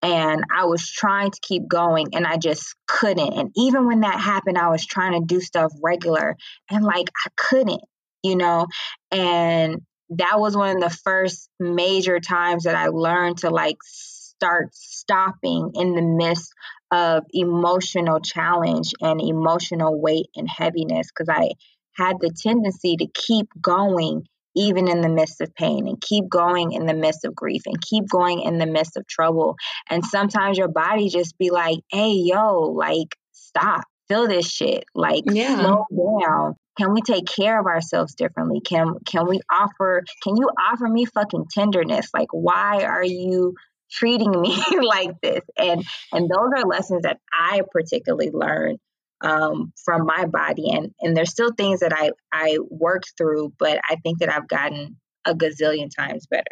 and 0.03 0.45
I 0.55 0.65
was 0.65 0.89
trying 0.91 1.31
to 1.31 1.41
keep 1.43 1.69
going 1.69 2.15
and 2.15 2.27
I 2.27 2.37
just 2.37 2.75
couldn't. 2.87 3.35
And 3.35 3.51
even 3.57 3.87
when 3.87 4.01
that 4.01 4.19
happened, 4.19 4.59
I 4.59 4.69
was 4.69 4.87
trying 4.87 5.21
to 5.21 5.27
do 5.27 5.41
stuff 5.41 5.73
regular 5.83 6.37
and 6.71 6.85
like 6.85 7.11
I 7.27 7.31
couldn't, 7.37 7.83
you 8.23 8.37
know? 8.37 8.67
And 9.11 9.83
that 10.11 10.41
was 10.41 10.57
one 10.57 10.77
of 10.77 10.83
the 10.83 10.99
first 11.05 11.49
major 11.59 12.19
times 12.19 12.65
that 12.65 12.75
I 12.75 12.89
learned 12.89 13.39
to 13.39 13.51
like 13.51 13.77
start 13.85 14.75
stopping 14.75 15.73
in 15.75 15.95
the 15.95 16.03
midst 16.03 16.53
of 16.91 17.25
emotional 17.33 18.21
challenge 18.21 18.93
and 19.01 19.21
emotional 19.21 20.01
weight 20.01 20.27
and 20.35 20.49
heaviness 20.49 21.09
because 21.09 21.29
I 21.29 21.51
had 21.95 22.17
the 22.21 22.31
tendency 22.31 22.97
to 22.97 23.07
keep 23.15 23.49
going 23.61 24.27
even 24.57 24.89
in 24.89 25.01
the 25.01 25.09
midst 25.09 25.41
of 25.41 25.55
pain 25.55 25.87
and 25.87 26.01
keep 26.01 26.29
going 26.29 26.73
in 26.73 26.87
the 26.87 26.95
midst 26.95 27.25
of 27.25 27.35
grief 27.35 27.63
and 27.67 27.81
keep 27.81 28.09
going 28.09 28.43
in 28.43 28.59
the 28.59 28.67
midst 28.67 28.97
of 28.97 29.07
trouble. 29.07 29.57
And 29.89 30.05
sometimes 30.05 30.59
your 30.59 30.69
body 30.69 31.09
just 31.09 31.39
be 31.39 31.51
like, 31.51 31.79
hey, 31.91 32.13
yo, 32.13 32.61
like, 32.61 33.17
stop, 33.33 33.83
feel 34.09 34.27
this 34.27 34.51
shit, 34.51 34.85
like, 34.95 35.25
yeah. 35.27 35.57
slow 35.61 35.87
down. 36.21 36.55
Can 36.79 36.95
we 36.95 37.03
take 37.03 37.27
care 37.27 37.61
of 37.61 37.67
ourselves 37.67 38.15
differently? 38.15 38.61
Can 38.61 38.95
can 39.05 39.29
we 39.29 39.41
offer? 39.53 40.03
Can 40.23 40.37
you 40.37 40.49
offer 40.71 40.89
me 40.89 41.05
fucking 41.05 41.47
tenderness? 41.51 42.09
Like, 42.15 42.29
why 42.33 42.85
are 42.85 43.05
you 43.05 43.55
treating 43.91 44.31
me 44.41 44.57
like 44.83 45.21
this? 45.21 45.43
And 45.59 45.85
and 46.13 46.31
those 46.31 46.51
are 46.57 46.65
lessons 46.65 47.03
that 47.03 47.19
I 47.33 47.63
particularly 47.71 48.31
learned 48.33 48.79
um, 49.23 49.73
from 49.85 50.07
my 50.07 50.27
body. 50.27 50.71
And 50.71 50.93
and 51.01 51.17
there's 51.17 51.31
still 51.31 51.53
things 51.53 51.81
that 51.81 51.93
I 51.93 52.13
I 52.33 52.59
worked 52.71 53.15
through, 53.17 53.53
but 53.59 53.81
I 53.89 53.97
think 53.97 54.19
that 54.19 54.33
I've 54.33 54.49
gotten 54.49 54.97
a 55.25 55.35
gazillion 55.35 55.89
times 55.95 56.27
better. 56.27 56.45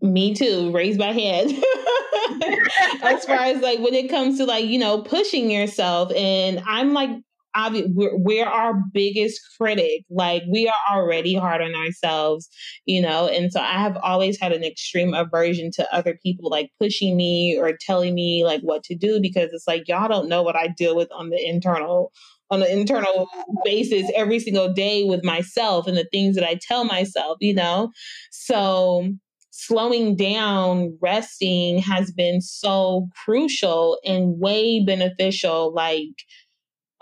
Me 0.00 0.34
too. 0.34 0.70
Raise 0.72 0.98
my 0.98 1.12
hand. 1.12 1.52
as 3.02 3.24
far 3.24 3.36
as 3.36 3.60
like 3.60 3.78
when 3.80 3.94
it 3.94 4.08
comes 4.08 4.38
to 4.38 4.46
like 4.46 4.66
you 4.66 4.78
know 4.78 5.02
pushing 5.02 5.50
yourself, 5.50 6.12
and 6.14 6.62
I'm 6.66 6.92
like 6.92 7.10
obvious 7.54 7.88
we're, 7.94 8.16
we're 8.16 8.46
our 8.46 8.74
biggest 8.92 9.40
critic 9.56 10.04
like 10.10 10.42
we 10.50 10.68
are 10.68 10.96
already 10.96 11.34
hard 11.34 11.60
on 11.60 11.74
ourselves 11.74 12.48
you 12.86 13.00
know 13.00 13.28
and 13.28 13.52
so 13.52 13.60
i 13.60 13.74
have 13.74 13.96
always 14.02 14.38
had 14.40 14.52
an 14.52 14.64
extreme 14.64 15.14
aversion 15.14 15.70
to 15.70 15.94
other 15.94 16.18
people 16.22 16.50
like 16.50 16.70
pushing 16.80 17.16
me 17.16 17.58
or 17.58 17.76
telling 17.80 18.14
me 18.14 18.44
like 18.44 18.60
what 18.62 18.82
to 18.82 18.94
do 18.94 19.20
because 19.20 19.50
it's 19.52 19.66
like 19.66 19.86
y'all 19.88 20.08
don't 20.08 20.28
know 20.28 20.42
what 20.42 20.56
i 20.56 20.68
deal 20.68 20.96
with 20.96 21.10
on 21.12 21.30
the 21.30 21.48
internal 21.48 22.12
on 22.50 22.62
an 22.62 22.68
internal 22.68 23.28
basis 23.64 24.10
every 24.14 24.38
single 24.38 24.72
day 24.72 25.04
with 25.04 25.24
myself 25.24 25.86
and 25.86 25.96
the 25.96 26.08
things 26.12 26.34
that 26.34 26.44
i 26.44 26.58
tell 26.68 26.84
myself 26.84 27.36
you 27.40 27.54
know 27.54 27.90
so 28.30 29.08
slowing 29.52 30.16
down, 30.16 30.96
resting 31.00 31.78
has 31.78 32.10
been 32.10 32.40
so 32.40 33.08
crucial 33.24 33.98
and 34.04 34.40
way 34.40 34.82
beneficial. 34.84 35.72
Like, 35.72 36.24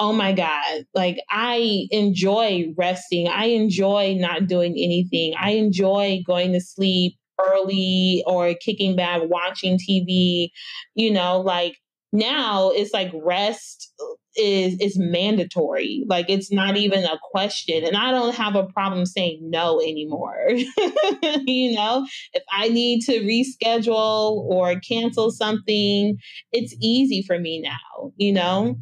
oh 0.01 0.13
my 0.15 0.33
God, 0.33 0.87
like 0.95 1.19
I 1.29 1.87
enjoy 1.91 2.73
resting. 2.77 3.29
I 3.29 3.47
enjoy 3.47 4.17
not 4.19 4.47
doing 4.47 4.73
anything. 4.73 5.35
I 5.39 5.51
enjoy 5.51 6.23
going 6.27 6.55
to 6.55 6.61
sleep 6.61 7.17
early 7.39 8.25
or 8.27 8.55
kicking 8.55 8.97
back, 8.97 9.21
watching 9.25 9.79
TV, 9.79 10.49
you 10.95 11.11
know, 11.11 11.41
like 11.41 11.77
now 12.13 12.71
it's 12.71 12.93
like 12.95 13.13
rest 13.15 13.93
is 14.37 14.81
is 14.81 14.99
mandatory. 14.99 16.05
Like 16.09 16.31
it's 16.31 16.51
not 16.51 16.79
even 16.79 17.05
a 17.05 17.19
question. 17.31 17.85
And 17.85 17.95
I 17.95 18.11
don't 18.11 18.35
have 18.35 18.57
a 18.57 18.67
problem 18.67 19.05
saying 19.05 19.41
no 19.43 19.83
anymore. 19.83 20.49
you 21.47 21.75
know, 21.75 22.07
if 22.33 22.43
I 22.51 22.69
need 22.69 23.03
to 23.03 23.21
reschedule 23.21 24.33
or 24.49 24.81
cancel 24.81 25.31
something, 25.31 26.17
it's 26.53 26.75
easy 26.81 27.23
for 27.23 27.39
me 27.39 27.61
now, 27.61 28.13
you 28.17 28.33
know? 28.33 28.77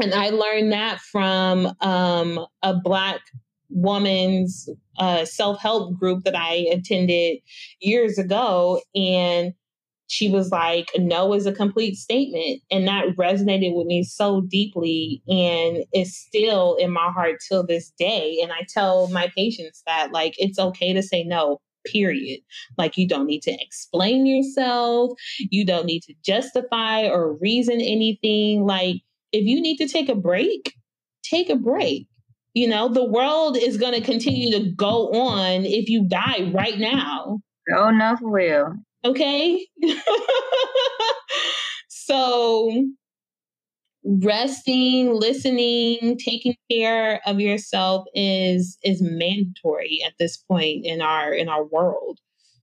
And 0.00 0.14
I 0.14 0.30
learned 0.30 0.72
that 0.72 1.00
from 1.00 1.72
um, 1.80 2.46
a 2.62 2.74
Black 2.74 3.20
woman's 3.70 4.68
uh, 4.98 5.24
self 5.24 5.60
help 5.60 5.98
group 5.98 6.24
that 6.24 6.36
I 6.36 6.66
attended 6.72 7.38
years 7.80 8.18
ago. 8.18 8.80
And 8.94 9.52
she 10.06 10.30
was 10.30 10.50
like, 10.50 10.90
no 10.96 11.32
is 11.32 11.46
a 11.46 11.52
complete 11.52 11.96
statement. 11.96 12.60
And 12.70 12.86
that 12.86 13.06
resonated 13.16 13.74
with 13.74 13.86
me 13.86 14.04
so 14.04 14.42
deeply 14.42 15.22
and 15.28 15.84
is 15.94 16.16
still 16.16 16.76
in 16.76 16.92
my 16.92 17.10
heart 17.10 17.36
till 17.46 17.66
this 17.66 17.90
day. 17.98 18.38
And 18.42 18.52
I 18.52 18.66
tell 18.68 19.08
my 19.08 19.30
patients 19.34 19.82
that, 19.86 20.12
like, 20.12 20.34
it's 20.36 20.58
okay 20.58 20.92
to 20.92 21.02
say 21.02 21.24
no, 21.24 21.60
period. 21.86 22.40
Like, 22.76 22.98
you 22.98 23.08
don't 23.08 23.26
need 23.26 23.42
to 23.42 23.56
explain 23.60 24.26
yourself, 24.26 25.12
you 25.38 25.64
don't 25.64 25.86
need 25.86 26.02
to 26.02 26.14
justify 26.24 27.06
or 27.08 27.38
reason 27.38 27.80
anything. 27.80 28.64
Like, 28.64 28.96
if 29.34 29.44
you 29.46 29.60
need 29.60 29.78
to 29.78 29.88
take 29.88 30.08
a 30.08 30.14
break, 30.14 30.74
take 31.22 31.50
a 31.50 31.56
break. 31.56 32.06
You 32.54 32.68
know, 32.68 32.88
the 32.88 33.04
world 33.04 33.56
is 33.56 33.76
going 33.76 33.94
to 33.94 34.00
continue 34.00 34.52
to 34.52 34.70
go 34.72 35.10
on 35.10 35.64
if 35.64 35.88
you 35.88 36.06
die 36.06 36.52
right 36.54 36.78
now. 36.78 37.40
Oh, 37.74 37.88
enough 37.88 38.20
will. 38.22 38.74
Okay. 39.04 39.66
so 41.88 42.86
resting, 44.04 45.12
listening, 45.14 46.16
taking 46.18 46.54
care 46.70 47.20
of 47.26 47.40
yourself 47.40 48.06
is 48.14 48.78
is 48.84 49.02
mandatory 49.02 50.00
at 50.06 50.12
this 50.18 50.36
point 50.36 50.84
in 50.84 51.00
our 51.02 51.32
in 51.32 51.48
our 51.48 51.64
world. 51.64 52.20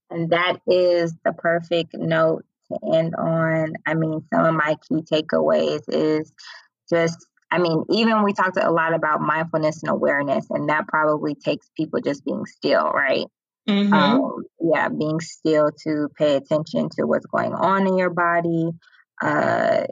And 0.09 0.29
that 0.29 0.57
is 0.67 1.13
the 1.25 1.33
perfect 1.33 1.95
note 1.95 2.45
to 2.71 2.95
end 2.95 3.15
on. 3.15 3.73
I 3.85 3.93
mean, 3.93 4.21
some 4.33 4.45
of 4.45 4.55
my 4.55 4.77
key 4.87 5.01
takeaways 5.01 5.81
is 5.87 6.31
just 6.91 7.25
I 7.51 7.57
mean, 7.57 7.83
even 7.89 8.23
we 8.23 8.33
talked 8.33 8.57
a 8.57 8.71
lot 8.71 8.93
about 8.93 9.19
mindfulness 9.21 9.83
and 9.83 9.91
awareness, 9.91 10.45
and 10.49 10.69
that 10.69 10.87
probably 10.87 11.35
takes 11.35 11.69
people 11.75 11.99
just 11.99 12.23
being 12.23 12.45
still, 12.45 12.89
right? 12.91 13.25
Mm-hmm. 13.67 13.93
Um, 13.93 14.43
yeah, 14.59 14.87
being 14.87 15.19
still 15.19 15.69
to 15.83 16.07
pay 16.17 16.35
attention 16.35 16.89
to 16.97 17.05
what's 17.05 17.25
going 17.25 17.53
on 17.53 17.87
in 17.87 17.97
your 17.97 18.09
body. 18.09 18.69
Uh, 19.21 19.83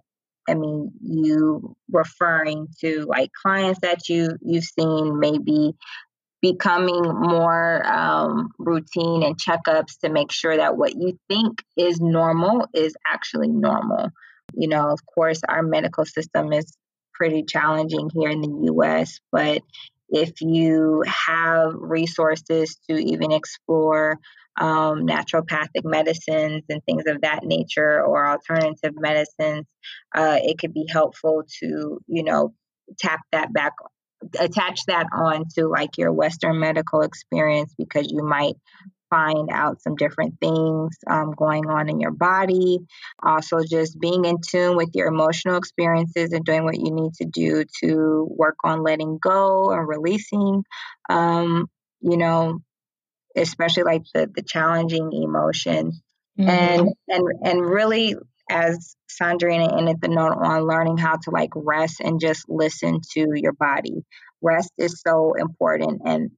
I 0.47 0.53
mean, 0.55 0.91
you 1.03 1.75
referring 1.91 2.69
to 2.79 3.05
like 3.07 3.29
clients 3.39 3.81
that 3.81 4.07
you 4.07 4.37
you've 4.41 4.63
seen 4.63 5.19
maybe 5.19 5.73
becoming 6.41 7.03
more 7.03 7.85
um, 7.85 8.49
routine 8.57 9.23
and 9.23 9.37
checkups 9.37 9.99
to 9.99 10.09
make 10.09 10.31
sure 10.31 10.55
that 10.55 10.77
what 10.77 10.95
you 10.95 11.19
think 11.27 11.61
is 11.75 11.99
normal 11.99 12.67
is 12.73 12.95
actually 13.05 13.49
normal. 13.49 14.09
You 14.53 14.69
know, 14.69 14.89
of 14.89 14.99
course, 15.05 15.41
our 15.47 15.61
medical 15.61 16.05
system 16.05 16.53
is 16.53 16.73
pretty 17.19 17.43
challenging 17.43 18.09
here 18.13 18.29
in 18.29 18.41
the 18.41 18.71
US, 18.73 19.19
but 19.31 19.61
if 20.09 20.41
you 20.41 21.03
have 21.05 21.73
resources 21.75 22.79
to 22.89 22.97
even 22.97 23.31
explore 23.31 24.17
um, 24.59 25.05
naturopathic 25.05 25.83
medicines 25.85 26.63
and 26.69 26.83
things 26.85 27.03
of 27.07 27.21
that 27.21 27.43
nature 27.43 28.03
or 28.03 28.27
alternative 28.27 28.93
medicines, 28.95 29.65
uh, 30.15 30.37
it 30.41 30.57
could 30.57 30.73
be 30.73 30.85
helpful 30.89 31.43
to, 31.59 31.99
you 32.07 32.23
know, 32.23 32.53
tap 32.97 33.21
that 33.31 33.53
back, 33.53 33.73
attach 34.39 34.85
that 34.87 35.07
on 35.13 35.45
to 35.55 35.67
like 35.67 35.97
your 35.97 36.11
Western 36.11 36.59
medical 36.59 37.01
experience 37.01 37.73
because 37.77 38.11
you 38.11 38.23
might 38.23 38.55
find 39.09 39.49
out 39.51 39.81
some 39.81 39.95
different 39.95 40.39
things 40.39 40.95
um, 41.09 41.31
going 41.31 41.69
on 41.69 41.89
in 41.89 41.99
your 41.99 42.11
body. 42.11 42.79
Also, 43.21 43.59
just 43.69 43.99
being 43.99 44.25
in 44.25 44.37
tune 44.47 44.75
with 44.75 44.89
your 44.93 45.07
emotional 45.07 45.57
experiences 45.57 46.31
and 46.33 46.45
doing 46.45 46.63
what 46.63 46.77
you 46.77 46.91
need 46.91 47.13
to 47.15 47.25
do 47.25 47.63
to 47.83 48.27
work 48.29 48.57
on 48.63 48.83
letting 48.83 49.17
go 49.21 49.71
and 49.71 49.87
releasing, 49.87 50.63
um, 51.09 51.67
you 52.01 52.17
know, 52.17 52.59
especially 53.35 53.83
like 53.83 54.03
the, 54.13 54.29
the 54.33 54.43
challenging 54.43 55.11
emotions. 55.11 56.01
Mm-hmm. 56.39 56.49
And, 56.49 56.89
and, 57.07 57.27
and 57.43 57.61
really, 57.61 58.15
as 58.49 58.95
Sondrina 59.21 59.77
ended 59.77 60.01
the 60.01 60.07
note 60.07 60.37
on 60.41 60.67
learning 60.67 60.97
how 60.97 61.15
to 61.15 61.31
like 61.31 61.51
rest 61.55 61.99
and 61.99 62.19
just 62.19 62.45
listen 62.49 62.99
to 63.13 63.27
your 63.35 63.53
body. 63.53 64.03
Rest 64.41 64.71
is 64.77 65.01
so 65.05 65.33
important 65.33 66.01
and 66.05 66.31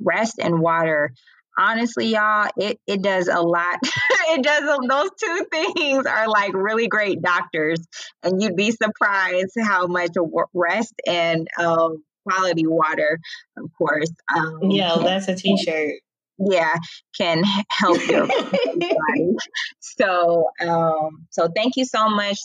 rest 0.00 0.38
and 0.38 0.60
water 0.60 1.12
honestly, 1.58 2.06
y'all, 2.08 2.50
it, 2.56 2.78
it 2.86 3.02
does 3.02 3.28
a 3.28 3.40
lot. 3.40 3.78
it 4.30 4.42
does, 4.42 4.78
those 4.88 5.10
two 5.20 5.46
things 5.50 6.06
are 6.06 6.28
like 6.28 6.52
really 6.54 6.88
great 6.88 7.22
doctors. 7.22 7.80
And 8.22 8.42
you'd 8.42 8.56
be 8.56 8.70
surprised 8.70 9.52
how 9.60 9.86
much 9.86 10.10
rest 10.54 10.94
and 11.06 11.48
um, 11.58 12.02
quality 12.28 12.66
water, 12.66 13.18
of 13.56 13.70
course. 13.76 14.10
Um, 14.34 14.70
yeah, 14.70 14.96
that's 14.98 15.28
a 15.28 15.34
t 15.34 15.56
shirt. 15.56 15.94
Yeah, 16.38 16.74
can 17.18 17.42
help 17.70 18.06
your 18.08 18.26
body. 18.26 19.36
So, 19.80 20.50
um, 20.60 21.26
so 21.30 21.48
thank 21.54 21.76
you 21.76 21.86
so 21.86 22.10
much, 22.10 22.36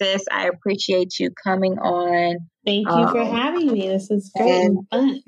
sis. 0.00 0.24
I 0.30 0.48
appreciate 0.48 1.18
you 1.18 1.30
coming 1.44 1.78
on. 1.78 2.38
Thank 2.64 2.88
you 2.88 3.08
for 3.08 3.20
um, 3.20 3.36
having 3.36 3.72
me. 3.72 3.88
This 3.88 4.10
is 4.10 4.32
great 4.34 4.50
and 4.50 4.78
fun. 4.90 5.20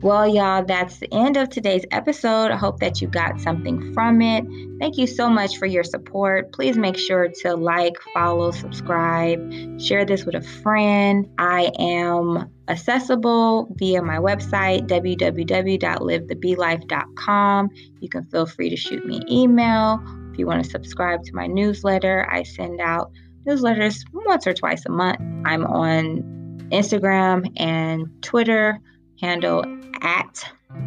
Well, 0.00 0.28
y'all, 0.28 0.64
that's 0.64 0.98
the 0.98 1.12
end 1.12 1.36
of 1.36 1.48
today's 1.48 1.84
episode. 1.90 2.52
I 2.52 2.56
hope 2.56 2.78
that 2.78 3.00
you 3.00 3.08
got 3.08 3.40
something 3.40 3.92
from 3.92 4.22
it. 4.22 4.44
Thank 4.78 4.96
you 4.96 5.08
so 5.08 5.28
much 5.28 5.56
for 5.56 5.66
your 5.66 5.82
support. 5.82 6.52
Please 6.52 6.78
make 6.78 6.96
sure 6.96 7.26
to 7.40 7.56
like, 7.56 7.96
follow, 8.14 8.52
subscribe, 8.52 9.40
share 9.80 10.04
this 10.04 10.24
with 10.24 10.36
a 10.36 10.40
friend. 10.40 11.28
I 11.38 11.72
am 11.80 12.48
accessible 12.68 13.74
via 13.76 14.00
my 14.00 14.18
website, 14.18 14.86
www.livethebelife.com. 14.86 17.70
You 18.00 18.08
can 18.08 18.24
feel 18.26 18.46
free 18.46 18.70
to 18.70 18.76
shoot 18.76 19.04
me 19.04 19.16
an 19.16 19.32
email. 19.32 20.00
If 20.30 20.38
you 20.38 20.46
want 20.46 20.62
to 20.62 20.70
subscribe 20.70 21.24
to 21.24 21.34
my 21.34 21.48
newsletter, 21.48 22.24
I 22.30 22.44
send 22.44 22.80
out 22.80 23.10
newsletters 23.48 24.04
once 24.12 24.46
or 24.46 24.54
twice 24.54 24.86
a 24.86 24.90
month. 24.90 25.18
I'm 25.44 25.66
on 25.66 26.22
Instagram 26.70 27.52
and 27.56 28.06
Twitter 28.22 28.80
handle 29.20 29.64
at 30.02 30.44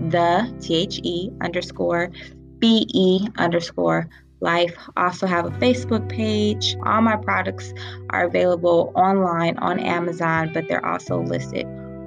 the 0.10 0.56
T-H-E 0.62 1.32
underscore 1.42 2.12
B-E 2.60 3.28
underscore 3.38 4.08
life. 4.40 4.76
Also 4.98 5.28
have 5.28 5.46
a 5.46 5.52
Facebook 5.52 6.08
page. 6.10 6.76
All 6.86 7.02
my 7.02 7.16
products 7.16 7.74
are 8.10 8.26
available 8.26 8.92
online 8.96 9.58
on 9.58 9.80
Amazon, 9.80 10.52
but 10.54 10.68
they're 10.68 10.86
also 10.86 11.22
listed 11.22 11.66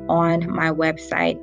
on 0.08 0.50
my 0.50 0.70
website. 0.70 1.40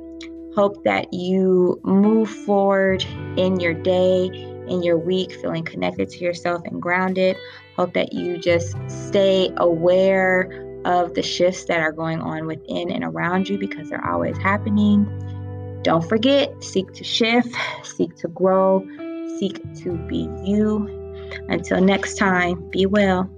Hope 0.54 0.84
that 0.84 1.12
you 1.12 1.80
move 1.82 2.28
forward 2.28 3.02
in 3.36 3.58
your 3.58 3.74
day, 3.74 4.26
in 4.68 4.82
your 4.82 4.98
week, 4.98 5.32
feeling 5.32 5.64
connected 5.64 6.10
to 6.10 6.18
yourself 6.18 6.62
and 6.66 6.80
grounded. 6.80 7.36
Hope 7.76 7.94
that 7.94 8.12
you 8.12 8.36
just 8.36 8.76
stay 8.86 9.50
aware 9.56 10.61
of 10.84 11.14
the 11.14 11.22
shifts 11.22 11.64
that 11.64 11.80
are 11.80 11.92
going 11.92 12.20
on 12.20 12.46
within 12.46 12.90
and 12.90 13.04
around 13.04 13.48
you 13.48 13.58
because 13.58 13.88
they're 13.88 14.06
always 14.06 14.36
happening. 14.38 15.06
Don't 15.82 16.08
forget, 16.08 16.62
seek 16.62 16.92
to 16.94 17.04
shift, 17.04 17.54
seek 17.82 18.14
to 18.16 18.28
grow, 18.28 18.86
seek 19.38 19.60
to 19.82 19.96
be 20.08 20.28
you. 20.44 20.88
Until 21.48 21.80
next 21.80 22.16
time, 22.16 22.68
be 22.70 22.86
well. 22.86 23.30